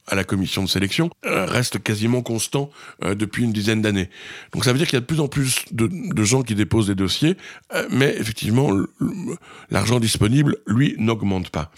à 0.08 0.16
la 0.16 0.24
commission 0.24 0.64
de 0.64 0.70
sélection 0.70 1.10
euh, 1.26 1.46
reste 1.46 1.82
quasiment 1.82 2.22
constant 2.22 2.70
euh, 3.04 3.16
depuis 3.16 3.44
une 3.44 3.54
dizaine 3.54 3.82
d'années. 3.82 4.10
Donc 4.54 4.66
ça 4.66 4.72
veut 4.72 4.78
dire 4.78 4.88
qu'il 4.88 4.96
y 4.96 4.98
a 4.98 5.02
de 5.02 5.06
plus 5.06 5.20
en 5.20 5.28
plus 5.28 5.66
de, 5.72 6.24
gens 6.24 6.44
qui 6.44 6.56
déposent 6.56 6.88
des 6.88 6.96
dossiers, 6.96 7.38
euh, 7.74 7.88
mais 7.92 8.16
effectivement 8.18 8.72
l'argent 9.70 10.00
disponible, 10.00 10.58
lui, 10.68 10.96
n'augmente 10.98 11.50
pas. 11.50 11.72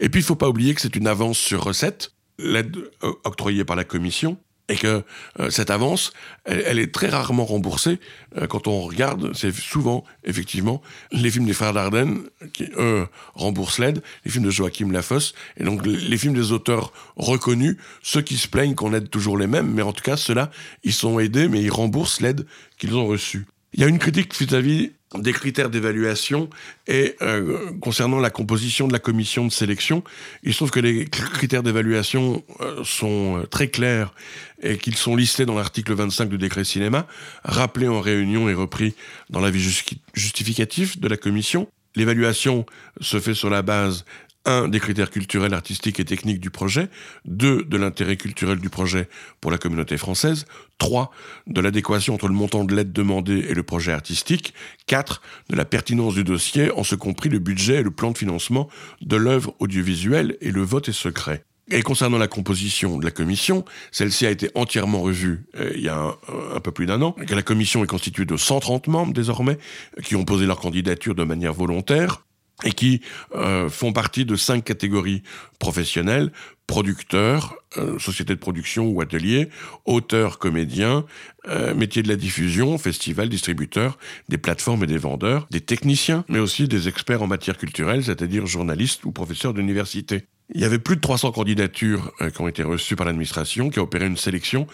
Et 0.00 0.08
puis 0.08 0.20
il 0.20 0.24
ne 0.24 0.26
faut 0.26 0.36
pas 0.36 0.48
oublier 0.48 0.74
que 0.74 0.80
c'est 0.80 0.96
une 0.96 1.06
avance 1.06 1.38
sur 1.38 1.62
recette, 1.62 2.12
l'aide 2.38 2.76
octroyée 3.24 3.64
par 3.64 3.76
la 3.76 3.84
commission, 3.84 4.38
et 4.70 4.76
que 4.76 5.02
euh, 5.40 5.50
cette 5.50 5.70
avance, 5.70 6.12
elle, 6.44 6.78
est 6.78 6.94
très 6.94 7.08
rarement 7.08 7.44
remboursée. 7.44 7.98
Euh, 8.38 8.46
quand 8.46 8.68
on 8.68 8.80
regarde, 8.82 9.32
c'est 9.34 9.52
souvent, 9.52 10.04
effectivement, 10.24 10.80
les 11.10 11.30
films 11.30 11.46
des 11.46 11.52
frères 11.52 11.72
Dardenne 11.72 12.22
qui, 12.52 12.68
eux, 12.78 13.06
remboursent 13.34 13.80
l'aide, 13.80 14.00
les 14.24 14.30
films 14.30 14.44
de 14.44 14.50
Joachim 14.50 14.92
Lafosse, 14.92 15.34
et 15.56 15.64
donc 15.64 15.84
les 15.84 16.16
films 16.16 16.34
des 16.34 16.52
auteurs 16.52 16.92
reconnus, 17.16 17.76
ceux 18.02 18.22
qui 18.22 18.36
se 18.36 18.48
plaignent 18.48 18.74
qu'on 18.76 18.94
aide 18.94 19.10
toujours 19.10 19.36
les 19.36 19.48
mêmes, 19.48 19.70
mais 19.70 19.82
en 19.82 19.92
tout 19.92 20.04
cas, 20.04 20.16
ceux-là, 20.16 20.50
ils 20.84 20.94
sont 20.94 21.18
aidés, 21.18 21.48
mais 21.48 21.60
ils 21.60 21.70
remboursent 21.70 22.20
l'aide 22.20 22.46
qu'ils 22.78 22.94
ont 22.94 23.06
reçue. 23.06 23.46
Il 23.74 23.80
y 23.80 23.84
a 23.84 23.88
une 23.88 23.98
critique 23.98 24.34
vis-à-vis 24.36 24.92
des 25.18 25.32
critères 25.32 25.70
d'évaluation 25.70 26.48
et 26.86 27.16
euh, 27.20 27.72
concernant 27.80 28.20
la 28.20 28.30
composition 28.30 28.86
de 28.86 28.92
la 28.92 29.00
commission 29.00 29.44
de 29.44 29.50
sélection, 29.50 30.04
il 30.44 30.52
se 30.52 30.58
trouve 30.58 30.70
que 30.70 30.80
les 30.80 31.04
critères 31.06 31.64
d'évaluation 31.64 32.44
euh, 32.60 32.84
sont 32.84 33.38
euh, 33.38 33.46
très 33.46 33.68
clairs 33.68 34.14
et 34.62 34.78
qu'ils 34.78 34.96
sont 34.96 35.16
listés 35.16 35.46
dans 35.46 35.56
l'article 35.56 35.94
25 35.94 36.28
du 36.28 36.38
décret 36.38 36.64
cinéma, 36.64 37.06
rappelés 37.42 37.88
en 37.88 38.00
réunion 38.00 38.48
et 38.48 38.54
repris 38.54 38.94
dans 39.30 39.40
l'avis 39.40 39.84
justificatif 40.14 41.00
de 41.00 41.08
la 41.08 41.16
commission. 41.16 41.66
L'évaluation 41.96 42.64
se 43.00 43.18
fait 43.18 43.34
sur 43.34 43.50
la 43.50 43.62
base 43.62 44.04
un, 44.44 44.68
des 44.68 44.80
critères 44.80 45.10
culturels, 45.10 45.54
artistiques 45.54 46.00
et 46.00 46.04
techniques 46.04 46.40
du 46.40 46.50
projet, 46.50 46.88
deux, 47.24 47.64
de 47.64 47.76
l'intérêt 47.76 48.16
culturel 48.16 48.58
du 48.58 48.70
projet 48.70 49.08
pour 49.40 49.50
la 49.50 49.58
communauté 49.58 49.96
française, 49.96 50.46
trois, 50.78 51.10
de 51.46 51.60
l'adéquation 51.60 52.14
entre 52.14 52.28
le 52.28 52.34
montant 52.34 52.64
de 52.64 52.74
l'aide 52.74 52.92
demandée 52.92 53.46
et 53.48 53.54
le 53.54 53.62
projet 53.62 53.92
artistique, 53.92 54.54
quatre, 54.86 55.22
de 55.48 55.56
la 55.56 55.64
pertinence 55.64 56.14
du 56.14 56.24
dossier, 56.24 56.70
en 56.72 56.84
ce 56.84 56.94
compris 56.94 57.28
le 57.28 57.38
budget 57.38 57.80
et 57.80 57.82
le 57.82 57.90
plan 57.90 58.10
de 58.10 58.18
financement 58.18 58.68
de 59.00 59.16
l'œuvre 59.16 59.54
audiovisuelle, 59.58 60.36
et 60.40 60.50
le 60.50 60.62
vote 60.62 60.88
est 60.88 60.92
secret. 60.92 61.44
Et 61.72 61.82
concernant 61.82 62.18
la 62.18 62.26
composition 62.26 62.98
de 62.98 63.04
la 63.04 63.12
commission, 63.12 63.64
celle-ci 63.92 64.26
a 64.26 64.30
été 64.30 64.50
entièrement 64.56 65.02
revue 65.02 65.44
euh, 65.56 65.70
il 65.76 65.82
y 65.82 65.88
a 65.88 65.96
un, 65.96 66.16
un 66.56 66.60
peu 66.60 66.72
plus 66.72 66.86
d'un 66.86 67.00
an. 67.00 67.14
La 67.28 67.42
commission 67.42 67.84
est 67.84 67.86
constituée 67.86 68.24
de 68.24 68.36
130 68.36 68.88
membres 68.88 69.12
désormais, 69.12 69.56
qui 70.02 70.16
ont 70.16 70.24
posé 70.24 70.46
leur 70.46 70.58
candidature 70.58 71.14
de 71.14 71.22
manière 71.22 71.52
volontaire 71.52 72.24
et 72.64 72.72
qui 72.72 73.00
euh, 73.34 73.68
font 73.68 73.92
partie 73.92 74.24
de 74.24 74.36
cinq 74.36 74.64
catégories 74.64 75.22
professionnelles 75.58 76.32
producteurs, 76.70 77.56
euh, 77.78 77.98
sociétés 77.98 78.32
de 78.32 78.38
production 78.38 78.86
ou 78.86 79.00
ateliers, 79.00 79.48
auteurs, 79.86 80.38
comédiens, 80.38 81.04
euh, 81.48 81.74
métiers 81.74 82.04
de 82.04 82.08
la 82.08 82.14
diffusion, 82.14 82.78
festivals, 82.78 83.28
distributeurs, 83.28 83.98
des 84.28 84.38
plateformes 84.38 84.84
et 84.84 84.86
des 84.86 84.96
vendeurs, 84.96 85.48
des 85.50 85.60
techniciens, 85.60 86.24
mais 86.28 86.38
aussi 86.38 86.68
des 86.68 86.86
experts 86.86 87.22
en 87.22 87.26
matière 87.26 87.58
culturelle, 87.58 88.04
c'est-à-dire 88.04 88.46
journalistes 88.46 89.04
ou 89.04 89.10
professeurs 89.10 89.52
d'université. 89.52 90.26
Il 90.52 90.60
y 90.60 90.64
avait 90.64 90.78
plus 90.78 90.96
de 90.96 91.00
300 91.00 91.32
candidatures 91.32 92.12
euh, 92.20 92.30
qui 92.30 92.40
ont 92.40 92.48
été 92.48 92.62
reçues 92.62 92.96
par 92.96 93.06
l'administration, 93.06 93.70
qui 93.70 93.78
a 93.78 93.82
opéré 93.82 94.06
une 94.06 94.16
sélection 94.16 94.66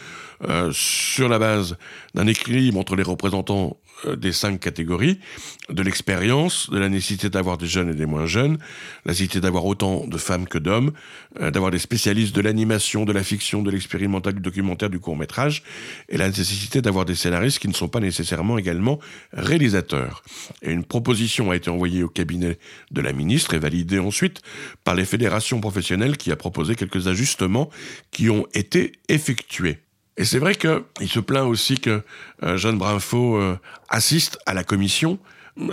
euh, 0.48 0.70
sur 0.72 1.28
la 1.28 1.38
base 1.38 1.76
d'un 2.14 2.26
équilibre 2.26 2.78
entre 2.78 2.96
les 2.96 3.02
représentants 3.02 3.78
des 4.16 4.32
cinq 4.32 4.60
catégories, 4.60 5.18
de 5.70 5.82
l'expérience, 5.82 6.70
de 6.70 6.78
la 6.78 6.88
nécessité 6.88 7.30
d'avoir 7.30 7.58
des 7.58 7.66
jeunes 7.66 7.90
et 7.90 7.94
des 7.94 8.06
moins 8.06 8.26
jeunes, 8.26 8.58
la 9.04 9.12
nécessité 9.12 9.40
d'avoir 9.40 9.64
autant 9.64 10.06
de 10.06 10.18
femmes 10.18 10.46
que 10.46 10.58
d'hommes, 10.58 10.92
d'avoir 11.40 11.70
des 11.70 11.78
spécialistes 11.78 12.34
de 12.34 12.40
l'animation, 12.40 13.04
de 13.04 13.12
la 13.12 13.22
fiction, 13.22 13.62
de 13.62 13.70
l'expérimental, 13.70 14.34
du 14.34 14.40
documentaire, 14.40 14.90
du 14.90 15.00
court 15.00 15.16
métrage, 15.16 15.62
et 16.08 16.16
la 16.16 16.28
nécessité 16.28 16.82
d'avoir 16.82 17.04
des 17.04 17.14
scénaristes 17.14 17.58
qui 17.58 17.68
ne 17.68 17.74
sont 17.74 17.88
pas 17.88 18.00
nécessairement 18.00 18.58
également 18.58 18.98
réalisateurs. 19.32 20.22
Et 20.62 20.72
une 20.72 20.84
proposition 20.84 21.50
a 21.50 21.56
été 21.56 21.70
envoyée 21.70 22.02
au 22.02 22.08
cabinet 22.08 22.58
de 22.90 23.00
la 23.00 23.12
ministre 23.12 23.54
et 23.54 23.58
validée 23.58 23.98
ensuite 23.98 24.42
par 24.84 24.94
les 24.94 25.04
fédérations 25.04 25.60
professionnel 25.60 26.16
qui 26.16 26.30
a 26.32 26.36
proposé 26.36 26.74
quelques 26.74 27.08
ajustements 27.08 27.70
qui 28.10 28.30
ont 28.30 28.46
été 28.54 28.92
effectués. 29.08 29.85
Et 30.16 30.24
c'est 30.24 30.38
vrai 30.38 30.54
qu'il 30.54 31.08
se 31.08 31.20
plaint 31.20 31.46
aussi 31.46 31.78
que 31.78 32.02
euh, 32.42 32.56
Jeanne 32.56 32.78
Brinfo 32.78 33.36
euh, 33.36 33.58
assiste 33.88 34.38
à 34.46 34.54
la 34.54 34.64
commission, 34.64 35.18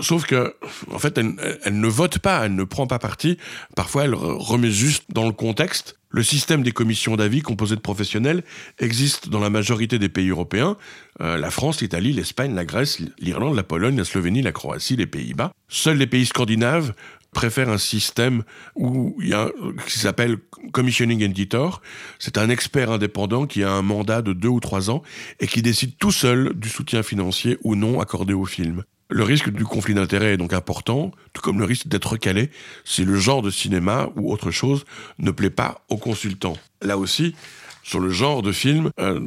sauf 0.01 0.25
que, 0.25 0.55
en 0.91 0.99
fait, 0.99 1.17
elle, 1.17 1.79
ne 1.79 1.87
vote 1.87 2.19
pas, 2.19 2.45
elle 2.45 2.55
ne 2.55 2.63
prend 2.63 2.87
pas 2.87 2.99
parti. 2.99 3.37
Parfois, 3.75 4.03
elle 4.03 4.15
remet 4.15 4.71
juste 4.71 5.05
dans 5.09 5.25
le 5.25 5.31
contexte. 5.31 5.97
Le 6.09 6.21
système 6.21 6.61
des 6.61 6.71
commissions 6.71 7.15
d'avis 7.15 7.41
composées 7.41 7.75
de 7.75 7.81
professionnels 7.81 8.43
existe 8.77 9.29
dans 9.29 9.39
la 9.39 9.49
majorité 9.49 9.97
des 9.97 10.09
pays 10.09 10.29
européens, 10.29 10.77
euh, 11.21 11.37
la 11.37 11.49
France, 11.49 11.81
l'Italie, 11.81 12.13
l'Espagne, 12.13 12.53
la 12.53 12.65
Grèce, 12.65 12.99
l'Irlande, 13.17 13.55
la 13.55 13.63
Pologne, 13.63 13.97
la 13.97 14.05
Slovénie, 14.05 14.43
la 14.43 14.51
Croatie, 14.51 14.95
les 14.95 15.07
Pays-Bas. 15.07 15.51
Seuls 15.69 15.97
les 15.97 16.05
pays 16.05 16.27
scandinaves 16.27 16.93
préfère 17.33 17.69
un 17.69 17.77
système 17.77 18.43
où 18.75 19.15
il 19.21 19.29
y 19.29 19.33
a 19.33 19.49
qui 19.87 19.99
s'appelle 19.99 20.37
commissioning 20.71 21.21
editor. 21.21 21.81
C'est 22.19 22.37
un 22.37 22.49
expert 22.49 22.91
indépendant 22.91 23.45
qui 23.45 23.63
a 23.63 23.71
un 23.71 23.81
mandat 23.81 24.21
de 24.21 24.33
deux 24.33 24.47
ou 24.47 24.59
trois 24.59 24.89
ans 24.89 25.03
et 25.39 25.47
qui 25.47 25.61
décide 25.61 25.97
tout 25.97 26.11
seul 26.11 26.53
du 26.53 26.69
soutien 26.69 27.03
financier 27.03 27.57
ou 27.63 27.75
non 27.75 27.99
accordé 27.99 28.33
au 28.33 28.45
film. 28.45 28.83
Le 29.09 29.23
risque 29.23 29.49
du 29.49 29.65
conflit 29.65 29.93
d'intérêts 29.93 30.33
est 30.33 30.37
donc 30.37 30.53
important, 30.53 31.11
tout 31.33 31.41
comme 31.41 31.59
le 31.59 31.65
risque 31.65 31.87
d'être 31.87 32.13
recalé 32.13 32.49
si 32.83 33.05
le 33.05 33.15
genre 33.17 33.41
de 33.41 33.51
cinéma 33.51 34.09
ou 34.15 34.31
autre 34.31 34.49
chose 34.49 34.85
ne 35.19 35.31
plaît 35.31 35.49
pas 35.49 35.83
aux 35.89 35.97
consultants. 35.97 36.57
Là 36.81 36.97
aussi, 36.97 37.35
sur 37.83 37.99
le 37.99 38.09
genre 38.09 38.41
de 38.41 38.51
film, 38.51 38.89
euh, 38.99 39.19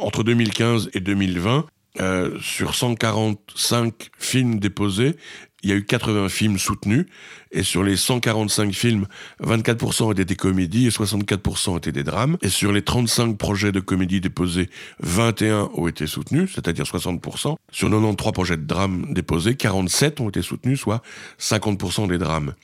entre 0.00 0.24
2015 0.24 0.90
et 0.92 1.00
2020, 1.00 1.66
euh, 2.00 2.38
sur 2.40 2.74
145 2.74 4.10
films 4.18 4.58
déposés, 4.58 5.16
il 5.62 5.70
y 5.70 5.72
a 5.72 5.76
eu 5.76 5.84
80 5.84 6.28
films 6.28 6.58
soutenus, 6.58 7.06
et 7.52 7.62
sur 7.62 7.82
les 7.82 7.96
145 7.96 8.72
films, 8.72 9.06
24% 9.44 10.12
étaient 10.12 10.24
des 10.24 10.36
comédies 10.36 10.86
et 10.86 10.90
64% 10.90 11.76
étaient 11.76 11.92
des 11.92 12.02
drames. 12.02 12.38
Et 12.40 12.48
sur 12.48 12.72
les 12.72 12.82
35 12.82 13.36
projets 13.36 13.72
de 13.72 13.80
comédie 13.80 14.20
déposés, 14.20 14.70
21 15.00 15.70
ont 15.74 15.86
été 15.86 16.06
soutenus, 16.06 16.50
c'est-à-dire 16.54 16.84
60%. 16.84 17.56
Sur 17.70 17.90
93 17.90 18.32
projets 18.32 18.56
de 18.56 18.64
drames 18.64 19.06
déposés, 19.10 19.54
47 19.54 20.20
ont 20.20 20.30
été 20.30 20.40
soutenus, 20.40 20.80
soit 20.80 21.02
50% 21.38 22.08
des 22.08 22.18
drames. 22.18 22.54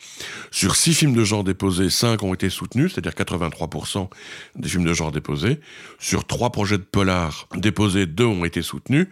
Sur 0.50 0.74
6 0.74 0.94
films 0.94 1.14
de 1.14 1.24
genre 1.24 1.44
déposés, 1.44 1.90
5 1.90 2.22
ont 2.22 2.32
été 2.32 2.48
soutenus, 2.48 2.92
c'est-à-dire 2.94 3.12
83% 3.12 4.08
des 4.56 4.68
films 4.68 4.84
de 4.84 4.94
genre 4.94 5.12
déposés. 5.12 5.60
Sur 5.98 6.26
3 6.26 6.50
projets 6.50 6.78
de 6.78 6.82
polar 6.82 7.46
déposés, 7.56 8.06
2 8.06 8.24
ont 8.24 8.44
été 8.46 8.62
soutenus. 8.62 9.08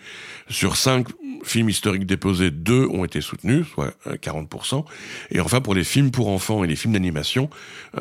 Sur 0.49 0.77
5 0.77 1.07
films 1.45 1.69
historiques 1.69 2.07
déposés, 2.07 2.51
2 2.51 2.87
ont 2.87 3.05
été 3.05 3.21
soutenus, 3.21 3.67
soit 3.73 3.95
40%. 4.07 4.85
Et 5.31 5.41
enfin, 5.41 5.61
pour 5.61 5.75
les 5.75 5.85
films 5.85 6.11
pour 6.11 6.29
enfants 6.29 6.65
et 6.65 6.67
les 6.67 6.77
films 6.77 6.93
d'animation, 6.93 7.51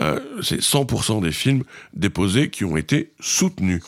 euh, 0.02 0.19
c'est 0.41 0.60
100% 0.60 1.21
des 1.21 1.32
films 1.32 1.63
déposés 1.93 2.50
qui 2.50 2.65
ont 2.65 2.78
été 2.78 3.13
soutenus. 3.19 3.84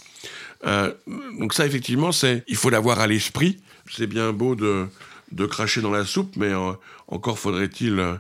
Euh, 0.66 0.94
donc 1.40 1.54
ça, 1.54 1.66
effectivement, 1.66 2.12
c'est, 2.12 2.44
il 2.48 2.56
faut 2.56 2.70
l'avoir 2.70 3.00
à 3.00 3.08
l'esprit. 3.08 3.60
C'est 3.90 4.08
bien 4.08 4.34
beau 4.34 4.56
de, 4.56 4.88
de 5.32 5.46
cracher 5.46 5.82
dans 5.82 5.92
la 5.92 6.06
soupe, 6.06 6.36
mais 6.36 6.52
euh, 6.52 6.74
encore 7.08 7.40
faudrait-il, 7.40 8.20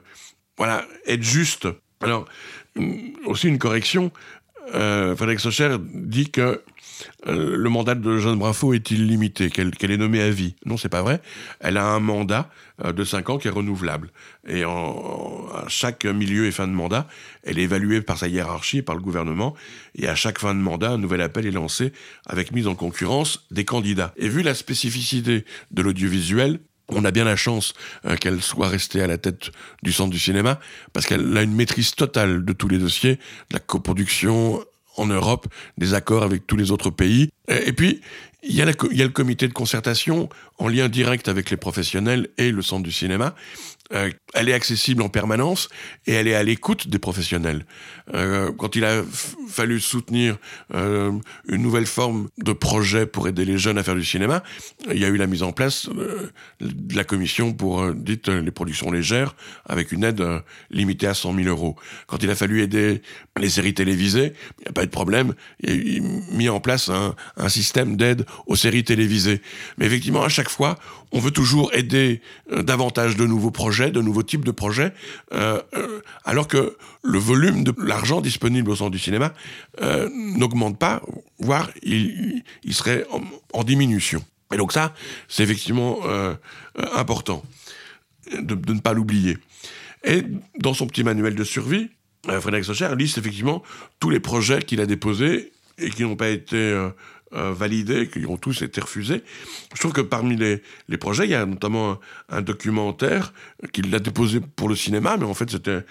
voilà, 0.57 0.85
être 1.05 1.23
juste. 1.23 1.67
Alors, 2.01 2.25
aussi 3.25 3.47
une 3.47 3.57
correction. 3.57 4.11
Frédéric 4.71 5.39
Socher 5.39 5.77
dit 5.93 6.29
que 6.29 6.61
euh, 7.27 7.55
le 7.57 7.69
mandat 7.69 7.95
de 7.95 8.17
Jeanne 8.17 8.37
Brafo 8.37 8.73
est 8.73 8.91
illimité, 8.91 9.49
qu'elle 9.49 9.91
est 9.91 9.97
nommée 9.97 10.21
à 10.21 10.29
vie. 10.29 10.55
Non, 10.65 10.77
c'est 10.77 10.89
pas 10.89 11.01
vrai. 11.01 11.21
Elle 11.59 11.77
a 11.77 11.85
un 11.85 11.99
mandat 11.99 12.49
euh, 12.83 12.91
de 12.91 13.03
5 13.03 13.29
ans 13.29 13.37
qui 13.37 13.47
est 13.47 13.51
renouvelable. 13.51 14.09
Et 14.47 14.65
en, 14.65 15.47
à 15.53 15.67
chaque 15.67 16.05
milieu 16.05 16.45
et 16.45 16.51
fin 16.51 16.67
de 16.67 16.73
mandat, 16.73 17.07
elle 17.43 17.59
est 17.59 17.63
évaluée 17.63 18.01
par 18.01 18.17
sa 18.17 18.27
hiérarchie 18.27 18.81
par 18.81 18.95
le 18.95 19.01
gouvernement. 19.01 19.55
Et 19.95 20.07
à 20.07 20.15
chaque 20.15 20.39
fin 20.39 20.53
de 20.53 20.59
mandat, 20.59 20.91
un 20.91 20.97
nouvel 20.97 21.21
appel 21.21 21.45
est 21.45 21.51
lancé 21.51 21.93
avec 22.25 22.51
mise 22.51 22.67
en 22.67 22.75
concurrence 22.75 23.45
des 23.51 23.65
candidats. 23.65 24.13
Et 24.17 24.29
vu 24.29 24.41
la 24.41 24.53
spécificité 24.53 25.45
de 25.71 25.81
l'audiovisuel, 25.81 26.59
on 26.89 27.05
a 27.05 27.11
bien 27.11 27.25
la 27.25 27.35
chance 27.35 27.73
euh, 28.05 28.15
qu'elle 28.15 28.41
soit 28.41 28.69
restée 28.69 29.01
à 29.01 29.07
la 29.07 29.17
tête 29.17 29.51
du 29.83 29.91
centre 29.91 30.11
du 30.11 30.19
cinéma, 30.19 30.59
parce 30.93 31.05
qu'elle 31.05 31.35
a 31.37 31.41
une 31.41 31.53
maîtrise 31.53 31.95
totale 31.95 32.45
de 32.45 32.53
tous 32.53 32.67
les 32.67 32.77
dossiers, 32.77 33.15
de 33.15 33.53
la 33.53 33.59
coproduction, 33.59 34.63
en 34.95 35.05
Europe, 35.05 35.47
des 35.77 35.93
accords 35.93 36.23
avec 36.23 36.47
tous 36.47 36.57
les 36.57 36.71
autres 36.71 36.89
pays. 36.89 37.29
Et 37.47 37.71
puis, 37.71 38.01
il 38.49 38.55
y, 38.55 38.61
a 38.61 38.65
le 38.65 39.09
comité 39.09 39.47
de 39.47 39.53
concertation 39.53 40.29
en 40.57 40.67
lien 40.67 40.89
direct 40.89 41.27
avec 41.27 41.49
les 41.49 41.57
professionnels 41.57 42.29
et 42.37 42.51
le 42.51 42.61
centre 42.61 42.83
du 42.83 42.91
cinéma. 42.91 43.35
Euh, 43.93 44.11
elle 44.33 44.49
est 44.49 44.53
accessible 44.53 45.01
en 45.01 45.07
permanence 45.07 45.69
et 46.05 46.13
elle 46.13 46.27
est 46.27 46.35
à 46.35 46.43
l'écoute 46.43 46.89
des 46.89 46.99
professionnels. 46.99 47.65
Euh, 48.13 48.51
quand 48.51 48.75
il 48.75 48.83
a 48.83 49.01
fallu 49.47 49.79
soutenir 49.79 50.37
euh, 50.73 51.13
une 51.47 51.61
nouvelle 51.61 51.85
forme 51.85 52.27
de 52.37 52.51
projet 52.51 53.05
pour 53.05 53.27
aider 53.29 53.45
les 53.45 53.57
jeunes 53.57 53.77
à 53.77 53.83
faire 53.83 53.95
du 53.95 54.03
cinéma, 54.03 54.43
il 54.91 54.99
y 54.99 55.05
a 55.05 55.07
eu 55.07 55.15
la 55.15 55.27
mise 55.27 55.43
en 55.43 55.53
place 55.53 55.89
de 56.59 56.95
la 56.95 57.05
commission 57.05 57.53
pour, 57.53 57.93
dites, 57.93 58.27
les 58.27 58.51
productions 58.51 58.91
légères 58.91 59.35
avec 59.65 59.93
une 59.93 60.03
aide 60.03 60.23
limitée 60.69 61.07
à 61.07 61.13
100 61.13 61.35
000 61.35 61.47
euros. 61.47 61.77
Quand 62.07 62.21
il 62.21 62.29
a 62.29 62.35
fallu 62.35 62.61
aider 62.61 63.01
les 63.37 63.49
séries 63.49 63.73
télévisées, 63.73 64.33
il 64.59 64.63
n'y 64.63 64.67
a 64.67 64.73
pas 64.73 64.83
eu 64.83 64.87
de 64.87 64.91
problème, 64.91 65.33
il 65.61 66.03
a 66.03 66.35
mis 66.35 66.49
en 66.49 66.59
place 66.59 66.89
un, 66.89 67.15
un 67.37 67.49
système 67.49 67.95
d'aide 67.95 68.25
aux 68.45 68.55
séries 68.55 68.83
télévisées. 68.83 69.41
Mais 69.77 69.85
effectivement, 69.85 70.23
à 70.23 70.29
chaque 70.29 70.49
fois, 70.49 70.77
on 71.11 71.19
veut 71.19 71.31
toujours 71.31 71.73
aider 71.73 72.21
davantage 72.51 73.15
de 73.15 73.25
nouveaux 73.25 73.51
projets, 73.51 73.91
de 73.91 74.01
nouveaux 74.01 74.23
types 74.23 74.45
de 74.45 74.51
projets, 74.51 74.93
euh, 75.33 75.61
euh, 75.75 76.01
alors 76.25 76.47
que 76.47 76.77
le 77.03 77.19
volume 77.19 77.63
de 77.63 77.73
l'argent 77.77 78.21
disponible 78.21 78.69
au 78.71 78.75
centre 78.75 78.91
du 78.91 78.99
cinéma 78.99 79.33
euh, 79.81 80.09
n'augmente 80.13 80.77
pas, 80.77 81.01
voire 81.39 81.69
il, 81.83 82.43
serait 82.71 83.05
en, 83.53 83.63
diminution. 83.63 84.23
Et 84.53 84.57
donc 84.57 84.71
ça, 84.71 84.93
c'est 85.27 85.43
effectivement 85.43 85.99
important 86.95 87.43
de, 88.31 88.73
ne 88.73 88.79
pas 88.79 88.93
l'oublier. 88.93 89.37
Et 90.03 90.23
dans 90.59 90.73
son 90.73 90.87
petit 90.87 91.03
manuel 91.03 91.35
de 91.35 91.43
survie, 91.43 91.89
Frédéric 92.23 92.65
Socher 92.65 92.89
liste 92.97 93.17
effectivement 93.17 93.63
tous 93.99 94.09
les 94.09 94.19
projets 94.19 94.61
qu'il 94.61 94.79
a 94.79 94.85
déposés 94.85 95.51
et 95.77 95.89
qui 95.89 96.03
n'ont 96.03 96.15
pas 96.15 96.29
été 96.29 96.89
euh, 97.33 97.51
validés, 97.51 98.07
qui 98.07 98.25
ont 98.25 98.37
tous 98.37 98.61
été 98.61 98.79
refusés. 98.79 99.21
Je 99.73 99.79
trouve 99.79 99.91
que 99.91 100.01
parmi 100.01 100.37
les, 100.37 100.97
projets, 100.97 101.25
il 101.25 101.31
y 101.31 101.35
a 101.35 101.45
notamment 101.45 101.99
un, 102.29 102.41
documentaire 102.41 103.33
qu'il 103.73 103.93
a 103.93 103.99
déposé 103.99 104.39
pour 104.39 104.69
le 104.69 104.75
cinéma, 104.75 105.17
mais 105.17 105.25
en 105.25 105.33
fait 105.33 105.49
c'était 105.51 105.81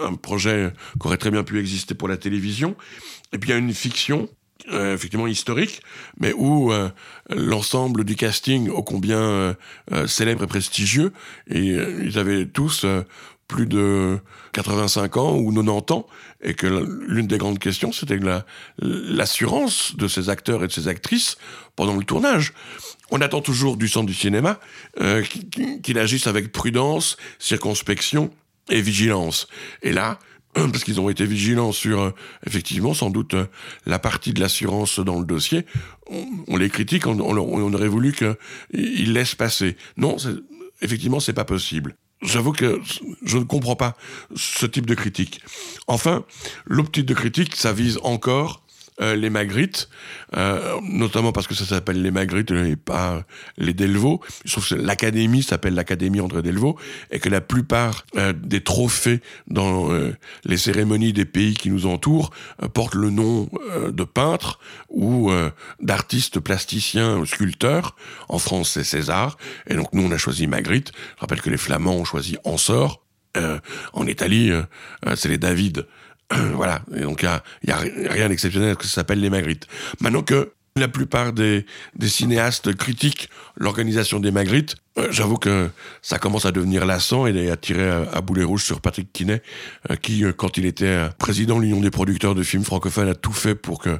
un 0.00 0.14
projet 0.14 0.72
qui 0.98 1.06
aurait 1.06 1.18
très 1.18 1.30
bien 1.30 1.44
pu 1.44 1.60
exister 1.60 1.94
pour 1.94 2.08
la 2.08 2.16
télévision. 2.16 2.74
Et 3.32 3.38
puis 3.38 3.50
il 3.50 3.52
y 3.52 3.54
a 3.54 3.58
une 3.58 3.74
fiction 3.74 4.30
euh, 4.72 4.94
effectivement 4.94 5.26
historique, 5.26 5.82
mais 6.18 6.32
où 6.32 6.72
euh, 6.72 6.88
l'ensemble 7.28 8.04
du 8.04 8.16
casting, 8.16 8.70
ô 8.70 8.82
combien 8.82 9.54
célèbre 10.06 10.44
et 10.44 10.46
prestigieux, 10.46 11.12
ils 11.50 12.18
avaient 12.18 12.46
tous 12.46 12.86
plus 13.48 13.66
de 13.66 14.18
85 14.52 15.16
ans 15.16 15.36
ou 15.36 15.52
90 15.52 15.92
ans, 15.94 16.06
et 16.42 16.54
que 16.54 16.66
l'une 17.06 17.26
des 17.26 17.38
grandes 17.38 17.58
questions, 17.58 17.92
c'était 17.92 18.18
l'assurance 18.78 19.94
de 19.96 20.08
ces 20.08 20.30
acteurs 20.30 20.64
et 20.64 20.66
de 20.66 20.72
ces 20.72 20.88
actrices 20.88 21.36
pendant 21.76 21.96
le 21.96 22.04
tournage. 22.04 22.52
On 23.10 23.20
attend 23.20 23.40
toujours 23.40 23.76
du 23.76 23.88
centre 23.88 24.06
du 24.06 24.14
cinéma 24.14 24.58
euh, 25.00 25.22
qu'il 25.82 25.98
agisse 25.98 26.26
avec 26.26 26.50
prudence, 26.50 27.16
circonspection 27.38 28.30
et 28.68 28.80
vigilance. 28.80 29.46
Et 29.82 29.92
là, 29.92 30.18
parce 30.54 30.82
qu'ils 30.82 31.00
ont 31.00 31.08
été 31.08 31.24
vigilants 31.24 31.72
sur, 31.72 32.00
euh, 32.00 32.10
effectivement, 32.46 32.94
sans 32.94 33.10
doute, 33.10 33.34
euh, 33.34 33.46
la 33.84 33.98
partie 33.98 34.32
de 34.32 34.40
l'assurance 34.40 34.98
dans 34.98 35.20
le 35.20 35.26
dossier, 35.26 35.66
on, 36.48 36.56
les 36.56 36.70
critique, 36.70 37.06
on, 37.06 37.18
on 37.20 37.74
aurait 37.74 37.88
voulu 37.88 38.12
qu'ils 38.12 39.12
laissent 39.12 39.34
passer. 39.34 39.76
Non, 39.96 40.16
effectivement, 40.80 41.20
c'est 41.20 41.32
pas 41.32 41.44
possible. 41.44 41.96
J'avoue 42.26 42.52
que 42.52 42.80
je 43.24 43.38
ne 43.38 43.44
comprends 43.44 43.76
pas 43.76 43.96
ce 44.34 44.66
type 44.66 44.86
de 44.86 44.94
critique. 44.94 45.40
Enfin, 45.86 46.24
type 46.90 47.06
de 47.06 47.14
critique, 47.14 47.54
ça 47.54 47.72
vise 47.72 47.98
encore 48.02 48.65
les 49.00 49.30
Magritte, 49.30 49.88
euh, 50.36 50.80
notamment 50.82 51.32
parce 51.32 51.46
que 51.46 51.54
ça 51.54 51.64
s'appelle 51.64 52.00
les 52.00 52.10
Magritte 52.10 52.50
et 52.50 52.76
pas 52.76 53.24
les 53.58 53.74
Delvaux. 53.74 54.20
Sauf 54.44 54.70
que 54.70 54.74
l'académie 54.74 55.42
s'appelle 55.42 55.74
l'académie 55.74 56.20
André 56.20 56.42
Delvaux 56.42 56.78
et 57.10 57.18
que 57.18 57.28
la 57.28 57.40
plupart 57.40 58.06
euh, 58.16 58.32
des 58.32 58.62
trophées 58.62 59.20
dans 59.46 59.66
les 60.44 60.56
cérémonies 60.56 61.12
des 61.12 61.24
pays 61.24 61.54
qui 61.54 61.70
nous 61.70 61.86
entourent 61.86 62.30
portent 62.74 62.94
le 62.94 63.10
nom 63.10 63.48
de 63.88 64.04
peintres 64.04 64.58
ou 64.88 65.30
d'artistes 65.80 66.40
plasticiens 66.40 67.16
ou 67.16 67.26
sculpteurs. 67.26 67.96
En 68.28 68.38
France, 68.38 68.70
c'est 68.70 68.84
César. 68.84 69.36
Et 69.66 69.74
donc 69.74 69.92
nous, 69.92 70.02
on 70.02 70.10
a 70.10 70.18
choisi 70.18 70.46
Magritte. 70.46 70.92
Je 71.16 71.20
rappelle 71.20 71.40
que 71.40 71.50
les 71.50 71.56
Flamands 71.56 71.96
ont 71.96 72.04
choisi 72.04 72.36
Ansor. 72.44 73.02
en 73.92 74.06
Italie, 74.06 74.50
c'est 75.14 75.28
les 75.28 75.38
David. 75.38 75.86
voilà. 76.54 76.82
Et 76.94 77.00
donc, 77.00 77.22
il 77.22 77.68
n'y 77.68 77.72
a, 77.72 77.78
rien 78.10 78.28
d'exceptionnel 78.28 78.76
que 78.76 78.84
ça 78.84 78.90
s'appelle 78.90 79.20
les 79.20 79.30
Magritte. 79.30 79.66
Maintenant 80.00 80.22
que 80.22 80.52
la 80.76 80.88
plupart 80.88 81.32
des, 81.32 81.64
cinéastes 82.02 82.74
critiquent 82.74 83.30
l'organisation 83.56 84.20
des 84.20 84.30
Magritte, 84.30 84.76
euh, 84.98 85.08
j'avoue 85.10 85.38
que 85.38 85.70
ça 86.02 86.18
commence 86.18 86.44
à 86.44 86.52
devenir 86.52 86.84
lassant 86.84 87.26
et 87.26 87.50
à 87.50 87.56
tirer 87.56 87.88
à, 88.12 88.20
boulet 88.20 88.44
rouge 88.44 88.64
sur 88.64 88.80
Patrick 88.80 89.10
Quinet, 89.12 89.42
euh, 89.90 89.96
qui, 89.96 90.24
euh, 90.24 90.32
quand 90.32 90.58
il 90.58 90.66
était 90.66 91.08
président 91.18 91.56
de 91.56 91.62
l'Union 91.62 91.80
des 91.80 91.90
producteurs 91.90 92.34
de 92.34 92.42
films 92.42 92.64
francophones, 92.64 93.08
a 93.08 93.14
tout 93.14 93.32
fait 93.32 93.54
pour 93.54 93.80
que 93.80 93.98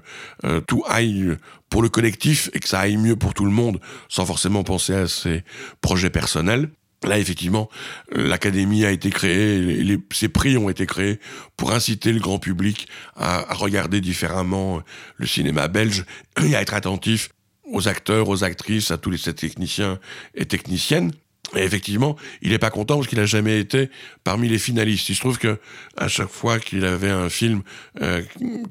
tout 0.67 0.85
aille 0.87 1.37
pour 1.71 1.83
le 1.83 1.89
collectif 1.89 2.51
et 2.53 2.61
que 2.61 2.69
ça 2.69 2.81
aille 2.81 2.97
mieux 2.97 3.17
pour 3.17 3.35
tout 3.35 3.45
le 3.45 3.51
monde, 3.51 3.81
sans 4.09 4.27
forcément 4.27 4.62
penser 4.62 4.95
à 4.95 5.09
ses 5.09 5.45
projets 5.81 6.11
personnels. 6.11 6.71
Là, 7.04 7.18
effectivement, 7.18 7.68
l'académie 8.11 8.85
a 8.85 8.90
été 8.90 9.11
créée, 9.11 9.61
les, 9.61 9.98
ces 10.12 10.28
prix 10.28 10.56
ont 10.56 10.70
été 10.70 10.87
créés 10.87 11.20
pour 11.56 11.72
inciter 11.72 12.12
le 12.12 12.20
grand 12.20 12.38
public 12.38 12.88
à, 13.14 13.54
regarder 13.54 14.00
différemment 14.00 14.82
le 15.16 15.26
cinéma 15.26 15.68
belge 15.68 16.04
et 16.42 16.56
à 16.56 16.62
être 16.62 16.74
attentif 16.74 17.28
aux 17.64 17.88
acteurs, 17.88 18.28
aux 18.28 18.44
actrices, 18.44 18.90
à 18.90 18.98
tous 18.98 19.11
les 19.11 19.18
techniciens 19.18 19.98
et 20.35 20.46
techniciennes. 20.46 21.12
Et 21.54 21.61
effectivement, 21.61 22.16
il 22.42 22.50
n'est 22.50 22.59
pas 22.59 22.70
content 22.70 22.96
parce 22.96 23.06
qu'il 23.06 23.18
n'a 23.18 23.26
jamais 23.26 23.61
été 23.61 23.88
parmi 24.24 24.48
les 24.48 24.59
finalistes. 24.59 25.09
Il 25.09 25.14
se 25.14 25.20
trouve 25.20 25.38
que 25.38 25.59
à 25.96 26.09
chaque 26.09 26.28
fois 26.28 26.59
qu'il 26.59 26.85
avait 26.85 27.11
un 27.11 27.28
film 27.28 27.62
euh, 28.02 28.22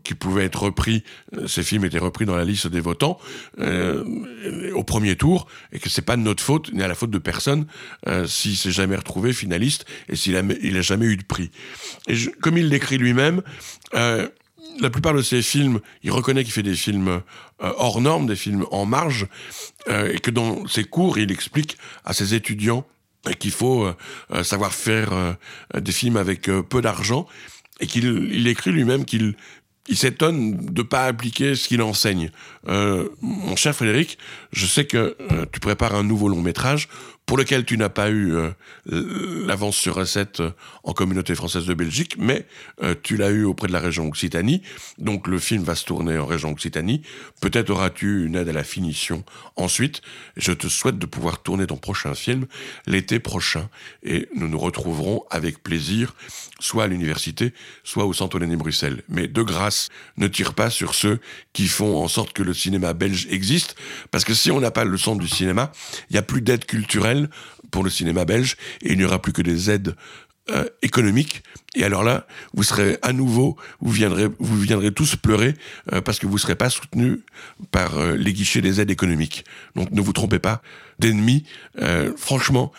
qui 0.03 0.13
pouvait 0.13 0.43
être 0.45 0.63
repris, 0.63 1.03
euh, 1.37 1.47
ces 1.47 1.63
films 1.63 1.85
étaient 1.85 1.99
repris 1.99 2.25
dans 2.25 2.35
la 2.35 2.43
liste 2.43 2.67
des 2.67 2.81
votants 2.81 3.17
euh, 3.59 4.03
au 4.73 4.83
premier 4.83 5.15
tour, 5.15 5.47
et 5.71 5.79
que 5.79 5.89
c'est 5.89 6.01
pas 6.01 6.17
de 6.17 6.21
notre 6.21 6.43
faute 6.43 6.71
ni 6.73 6.83
à 6.83 6.87
la 6.87 6.95
faute 6.95 7.11
de 7.11 7.17
personne 7.17 7.65
euh, 8.07 8.27
s'il 8.27 8.57
s'est 8.57 8.71
jamais 8.71 8.97
retrouvé 8.97 9.31
finaliste 9.31 9.85
et 10.09 10.15
s'il 10.15 10.35
a, 10.35 10.41
il 10.61 10.77
a 10.77 10.81
jamais 10.81 11.05
eu 11.05 11.15
de 11.15 11.23
prix. 11.23 11.51
Et 12.07 12.15
comme 12.41 12.57
il 12.57 12.67
l'écrit 12.67 12.97
lui-même. 12.97 13.41
Euh, 14.65 14.81
la 14.81 14.89
plupart 14.89 15.13
de 15.13 15.21
ses 15.21 15.41
films, 15.41 15.79
il 16.03 16.11
reconnaît 16.11 16.43
qu'il 16.43 16.53
fait 16.53 16.63
des 16.63 16.75
films 16.75 17.07
euh, 17.07 17.21
hors 17.59 18.01
normes, 18.01 18.27
des 18.27 18.35
films 18.35 18.65
en 18.71 18.85
marge, 18.85 19.27
euh, 19.87 20.13
et 20.13 20.19
que 20.19 20.31
dans 20.31 20.67
ses 20.67 20.83
cours, 20.83 21.17
il 21.17 21.31
explique 21.31 21.77
à 22.03 22.13
ses 22.13 22.33
étudiants 22.33 22.85
qu'il 23.39 23.49
faut 23.49 23.91
savoir 24.43 24.71
faire 24.71 25.35
des 25.73 25.91
films 25.91 26.15
avec 26.15 26.43
peu 26.43 26.79
d'argent 26.83 27.25
et 27.79 27.87
qu'il 27.87 28.47
écrit 28.47 28.71
lui-même 28.71 29.03
qu'il 29.03 29.33
il 29.87 29.97
s'étonne 29.97 30.55
de 30.57 30.81
pas 30.81 31.05
appliquer 31.05 31.55
ce 31.55 31.67
qu'il 31.67 31.81
enseigne. 31.81 32.31
Euh, 32.67 33.09
mon 33.21 33.55
cher 33.55 33.75
Frédéric, 33.75 34.17
je 34.51 34.65
sais 34.65 34.85
que 34.85 35.15
euh, 35.31 35.45
tu 35.51 35.59
prépares 35.59 35.95
un 35.95 36.03
nouveau 36.03 36.27
long 36.27 36.41
métrage 36.41 36.89
pour 37.25 37.37
lequel 37.37 37.65
tu 37.65 37.77
n'as 37.77 37.89
pas 37.89 38.09
eu 38.09 38.33
euh, 38.35 38.51
l'avance 39.45 39.75
sur 39.75 39.95
recette 39.95 40.41
euh, 40.41 40.51
en 40.83 40.93
communauté 40.93 41.33
française 41.33 41.65
de 41.65 41.73
Belgique, 41.73 42.15
mais 42.19 42.45
euh, 42.83 42.93
tu 43.01 43.17
l'as 43.17 43.31
eu 43.31 43.43
auprès 43.43 43.67
de 43.67 43.73
la 43.73 43.79
région 43.79 44.07
Occitanie. 44.07 44.61
Donc 44.99 45.27
le 45.27 45.39
film 45.39 45.63
va 45.63 45.75
se 45.75 45.85
tourner 45.85 46.17
en 46.17 46.25
région 46.25 46.51
Occitanie. 46.51 47.01
Peut-être 47.41 47.71
auras-tu 47.71 48.25
une 48.25 48.35
aide 48.35 48.49
à 48.49 48.53
la 48.53 48.63
finition 48.63 49.23
ensuite. 49.55 50.01
Je 50.37 50.51
te 50.51 50.67
souhaite 50.67 50.99
de 50.99 51.05
pouvoir 51.05 51.41
tourner 51.41 51.65
ton 51.67 51.77
prochain 51.77 52.13
film 52.13 52.45
l'été 52.85 53.19
prochain 53.19 53.69
et 54.03 54.29
nous 54.35 54.47
nous 54.47 54.59
retrouverons 54.59 55.23
avec 55.31 55.63
plaisir, 55.63 56.15
soit 56.59 56.83
à 56.83 56.87
l'université, 56.87 57.53
soit 57.83 58.05
au 58.05 58.13
Centre 58.13 58.39
Bruxelles. 58.55 59.01
Mais 59.09 59.27
de 59.27 59.41
grâce, 59.41 59.89
ne 60.17 60.27
tire 60.27 60.53
pas 60.53 60.69
sur 60.69 60.93
ceux 60.93 61.19
qui 61.53 61.67
font 61.67 61.97
en 62.03 62.07
sorte 62.07 62.33
que 62.33 62.43
le 62.43 62.53
cinéma 62.53 62.93
belge 62.93 63.27
existe, 63.31 63.75
parce 64.11 64.25
que 64.25 64.33
si 64.33 64.51
on 64.51 64.59
n'a 64.59 64.71
pas 64.71 64.83
le 64.83 64.97
centre 64.97 65.19
du 65.19 65.27
cinéma, 65.27 65.71
il 66.09 66.13
n'y 66.13 66.19
a 66.19 66.21
plus 66.21 66.41
d'aide 66.41 66.65
culturelle 66.65 67.14
pour 67.71 67.83
le 67.83 67.89
cinéma 67.89 68.25
belge 68.25 68.57
et 68.81 68.93
il 68.93 68.97
n'y 68.97 69.05
aura 69.05 69.21
plus 69.21 69.33
que 69.33 69.41
des 69.41 69.69
aides 69.69 69.95
euh, 70.51 70.65
économiques. 70.83 71.41
Et 71.73 71.83
alors 71.83 72.03
là, 72.03 72.27
vous 72.53 72.61
serez 72.61 72.99
à 73.01 73.13
nouveau, 73.13 73.57
vous 73.79 73.89
viendrez, 73.89 74.27
vous 74.37 74.59
viendrez 74.59 74.93
tous 74.93 75.15
pleurer 75.15 75.55
euh, 75.91 76.01
parce 76.01 76.19
que 76.19 76.27
vous 76.27 76.35
ne 76.35 76.39
serez 76.39 76.53
pas 76.53 76.69
soutenus 76.69 77.21
par 77.71 77.97
euh, 77.97 78.15
les 78.15 78.31
guichets 78.31 78.61
des 78.61 78.79
aides 78.79 78.91
économiques. 78.91 79.43
Donc 79.75 79.89
ne 79.89 80.01
vous 80.01 80.13
trompez 80.13 80.37
pas 80.37 80.61
d'ennemis. 80.99 81.45
franchement, 82.15 82.71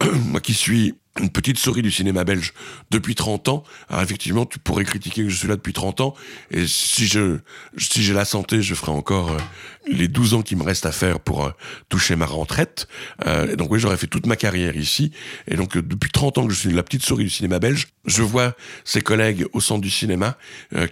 moi 0.26 0.40
qui 0.40 0.54
suis 0.54 0.94
une 1.20 1.30
petite 1.30 1.58
souris 1.58 1.82
du 1.82 1.92
cinéma 1.92 2.24
belge 2.24 2.52
depuis 2.90 3.14
30 3.14 3.48
ans. 3.48 3.62
Alors 3.88 4.02
effectivement, 4.02 4.46
tu 4.46 4.58
pourrais 4.58 4.84
critiquer 4.84 5.22
que 5.22 5.28
je 5.28 5.36
suis 5.36 5.46
là 5.46 5.54
depuis 5.54 5.72
30 5.72 6.00
ans. 6.00 6.14
Et 6.50 6.66
si 6.66 7.06
je, 7.06 7.38
si 7.78 8.02
j'ai 8.02 8.12
la 8.12 8.24
santé, 8.24 8.62
je 8.62 8.74
ferai 8.74 8.90
encore 8.90 9.30
euh, 9.30 9.38
les 9.86 10.08
12 10.08 10.34
ans 10.34 10.42
qui 10.42 10.56
me 10.56 10.64
restent 10.64 10.86
à 10.86 10.92
faire 10.92 11.20
pour 11.20 11.46
euh, 11.46 11.50
toucher 11.88 12.16
ma 12.16 12.26
retraite. 12.26 12.88
Euh, 13.26 13.54
donc 13.54 13.70
oui, 13.70 13.78
j'aurais 13.78 13.96
fait 13.96 14.08
toute 14.08 14.26
ma 14.26 14.34
carrière 14.34 14.76
ici. 14.76 15.12
Et 15.46 15.54
donc 15.54 15.78
depuis 15.78 16.10
30 16.10 16.38
ans 16.38 16.46
que 16.48 16.52
je 16.52 16.58
suis 16.58 16.72
la 16.72 16.82
petite 16.82 17.04
souris 17.04 17.24
du 17.24 17.30
cinéma 17.30 17.60
belge, 17.60 17.88
je 18.06 18.22
vois 18.22 18.54
ces 18.84 19.00
collègues 19.00 19.46
au 19.52 19.60
centre 19.60 19.82
du 19.82 19.90
cinéma, 19.90 20.36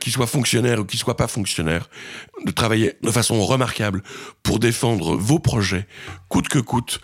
qui 0.00 0.10
soient 0.10 0.26
fonctionnaires 0.26 0.80
ou 0.80 0.84
qui 0.84 0.96
soient 0.96 1.16
pas 1.16 1.26
fonctionnaires, 1.26 1.90
de 2.46 2.50
travailler 2.50 2.94
de 3.02 3.10
façon 3.10 3.44
remarquable 3.44 4.02
pour 4.42 4.58
défendre 4.58 5.16
vos 5.16 5.38
projets, 5.38 5.86
coûte 6.28 6.48
que 6.48 6.58
coûte, 6.58 7.00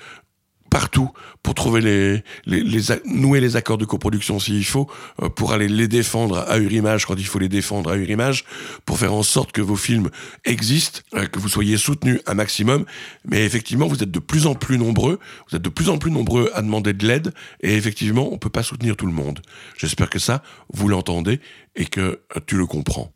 partout 0.71 1.11
pour 1.43 1.55
trouver 1.55 1.81
les, 1.81 2.23
les, 2.47 2.83
nouer 3.07 3.41
les 3.41 3.57
accords 3.57 3.79
de 3.79 3.85
coproduction 3.85 4.39
s'il 4.39 4.65
faut, 4.65 4.89
euh, 5.23 5.29
pour 5.29 5.53
aller 5.53 5.69
les 5.69 5.89
défendre 5.89 6.39
à 6.49 6.59
Urimage 6.59 7.07
quand 7.07 7.17
il 7.17 7.27
faut 7.27 7.39
les 7.39 7.49
défendre 7.49 7.91
à 7.91 7.97
Urimage, 7.97 8.45
pour 8.85 8.99
faire 8.99 9.15
en 9.15 9.23
sorte 9.23 9.53
que 9.53 9.61
vos 9.61 9.77
films 9.77 10.11
existent, 10.45 11.01
euh, 11.15 11.27
que 11.27 11.39
vous 11.39 11.49
soyez 11.49 11.77
soutenus 11.77 12.21
un 12.27 12.35
maximum. 12.35 12.85
Mais 13.25 13.45
effectivement, 13.45 13.87
vous 13.87 14.03
êtes 14.03 14.11
de 14.11 14.19
plus 14.19 14.47
en 14.47 14.55
plus 14.55 14.79
nombreux, 14.79 15.19
vous 15.51 15.57
êtes 15.57 15.63
de 15.63 15.69
plus 15.69 15.89
en 15.89 15.99
plus 15.99 16.11
nombreux 16.11 16.51
à 16.55 16.63
demander 16.63 16.93
de 16.93 17.07
l'aide, 17.07 17.33
et 17.61 17.75
effectivement, 17.75 18.33
on 18.33 18.39
peut 18.39 18.51
pas 18.51 18.63
soutenir 18.63 18.97
tout 18.97 19.07
le 19.07 19.13
monde. 19.13 19.41
J'espère 19.77 20.11
que 20.11 20.19
ça, 20.19 20.43
vous 20.73 20.89
l'entendez 20.89 21.41
et 21.77 21.87
que 21.87 22.01
euh, 22.01 22.41
tu 22.47 22.57
le 22.57 22.67
comprends. 22.67 23.13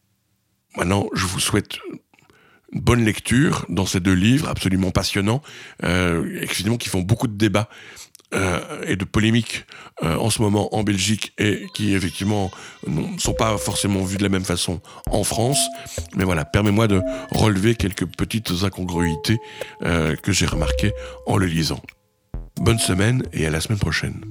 Maintenant, 0.77 1.09
je 1.13 1.27
vous 1.27 1.41
souhaite 1.41 1.79
bonne 2.73 3.05
lecture 3.05 3.67
dans 3.69 3.87
ces 3.87 4.01
deux 4.01 4.15
livres 4.15 4.49
absolument 4.49 4.91
passionnants, 4.91 5.43
euh, 5.85 6.47
qui 6.47 6.89
font 6.89 7.03
beaucoup 7.03 7.29
de 7.29 7.37
débats 7.37 7.69
euh, 8.35 8.61
et 8.87 8.97
de 8.97 9.05
polémiques 9.05 9.67
euh, 10.03 10.17
en 10.17 10.31
ce 10.31 10.41
moment 10.41 10.75
en 10.75 10.85
Belgique 10.85 11.35
et 11.37 11.67
qui 11.75 11.95
effectivement 11.95 12.51
ne 12.87 13.19
sont 13.19 13.35
pas 13.35 13.59
forcément 13.59 14.05
vus 14.05 14.17
de 14.17 14.23
la 14.23 14.31
même 14.31 14.45
façon 14.45 14.81
en 15.11 15.23
France. 15.23 15.61
Mais 16.17 16.25
voilà, 16.25 16.47
permets-moi 16.47 16.89
de 16.89 17.03
relever 17.31 17.75
quelques 17.75 18.07
petites 18.07 18.51
incongruités 18.63 19.39
euh, 19.83 20.17
que 20.17 20.33
j'ai 20.33 20.47
remarquées 20.47 20.93
en 21.27 21.37
le 21.37 21.45
lisant. 21.45 21.83
Bonne 22.57 22.79
semaine 22.79 23.23
et 23.35 23.47
à 23.47 23.51
la 23.51 23.61
semaine 23.61 23.79
prochaine. 23.79 24.25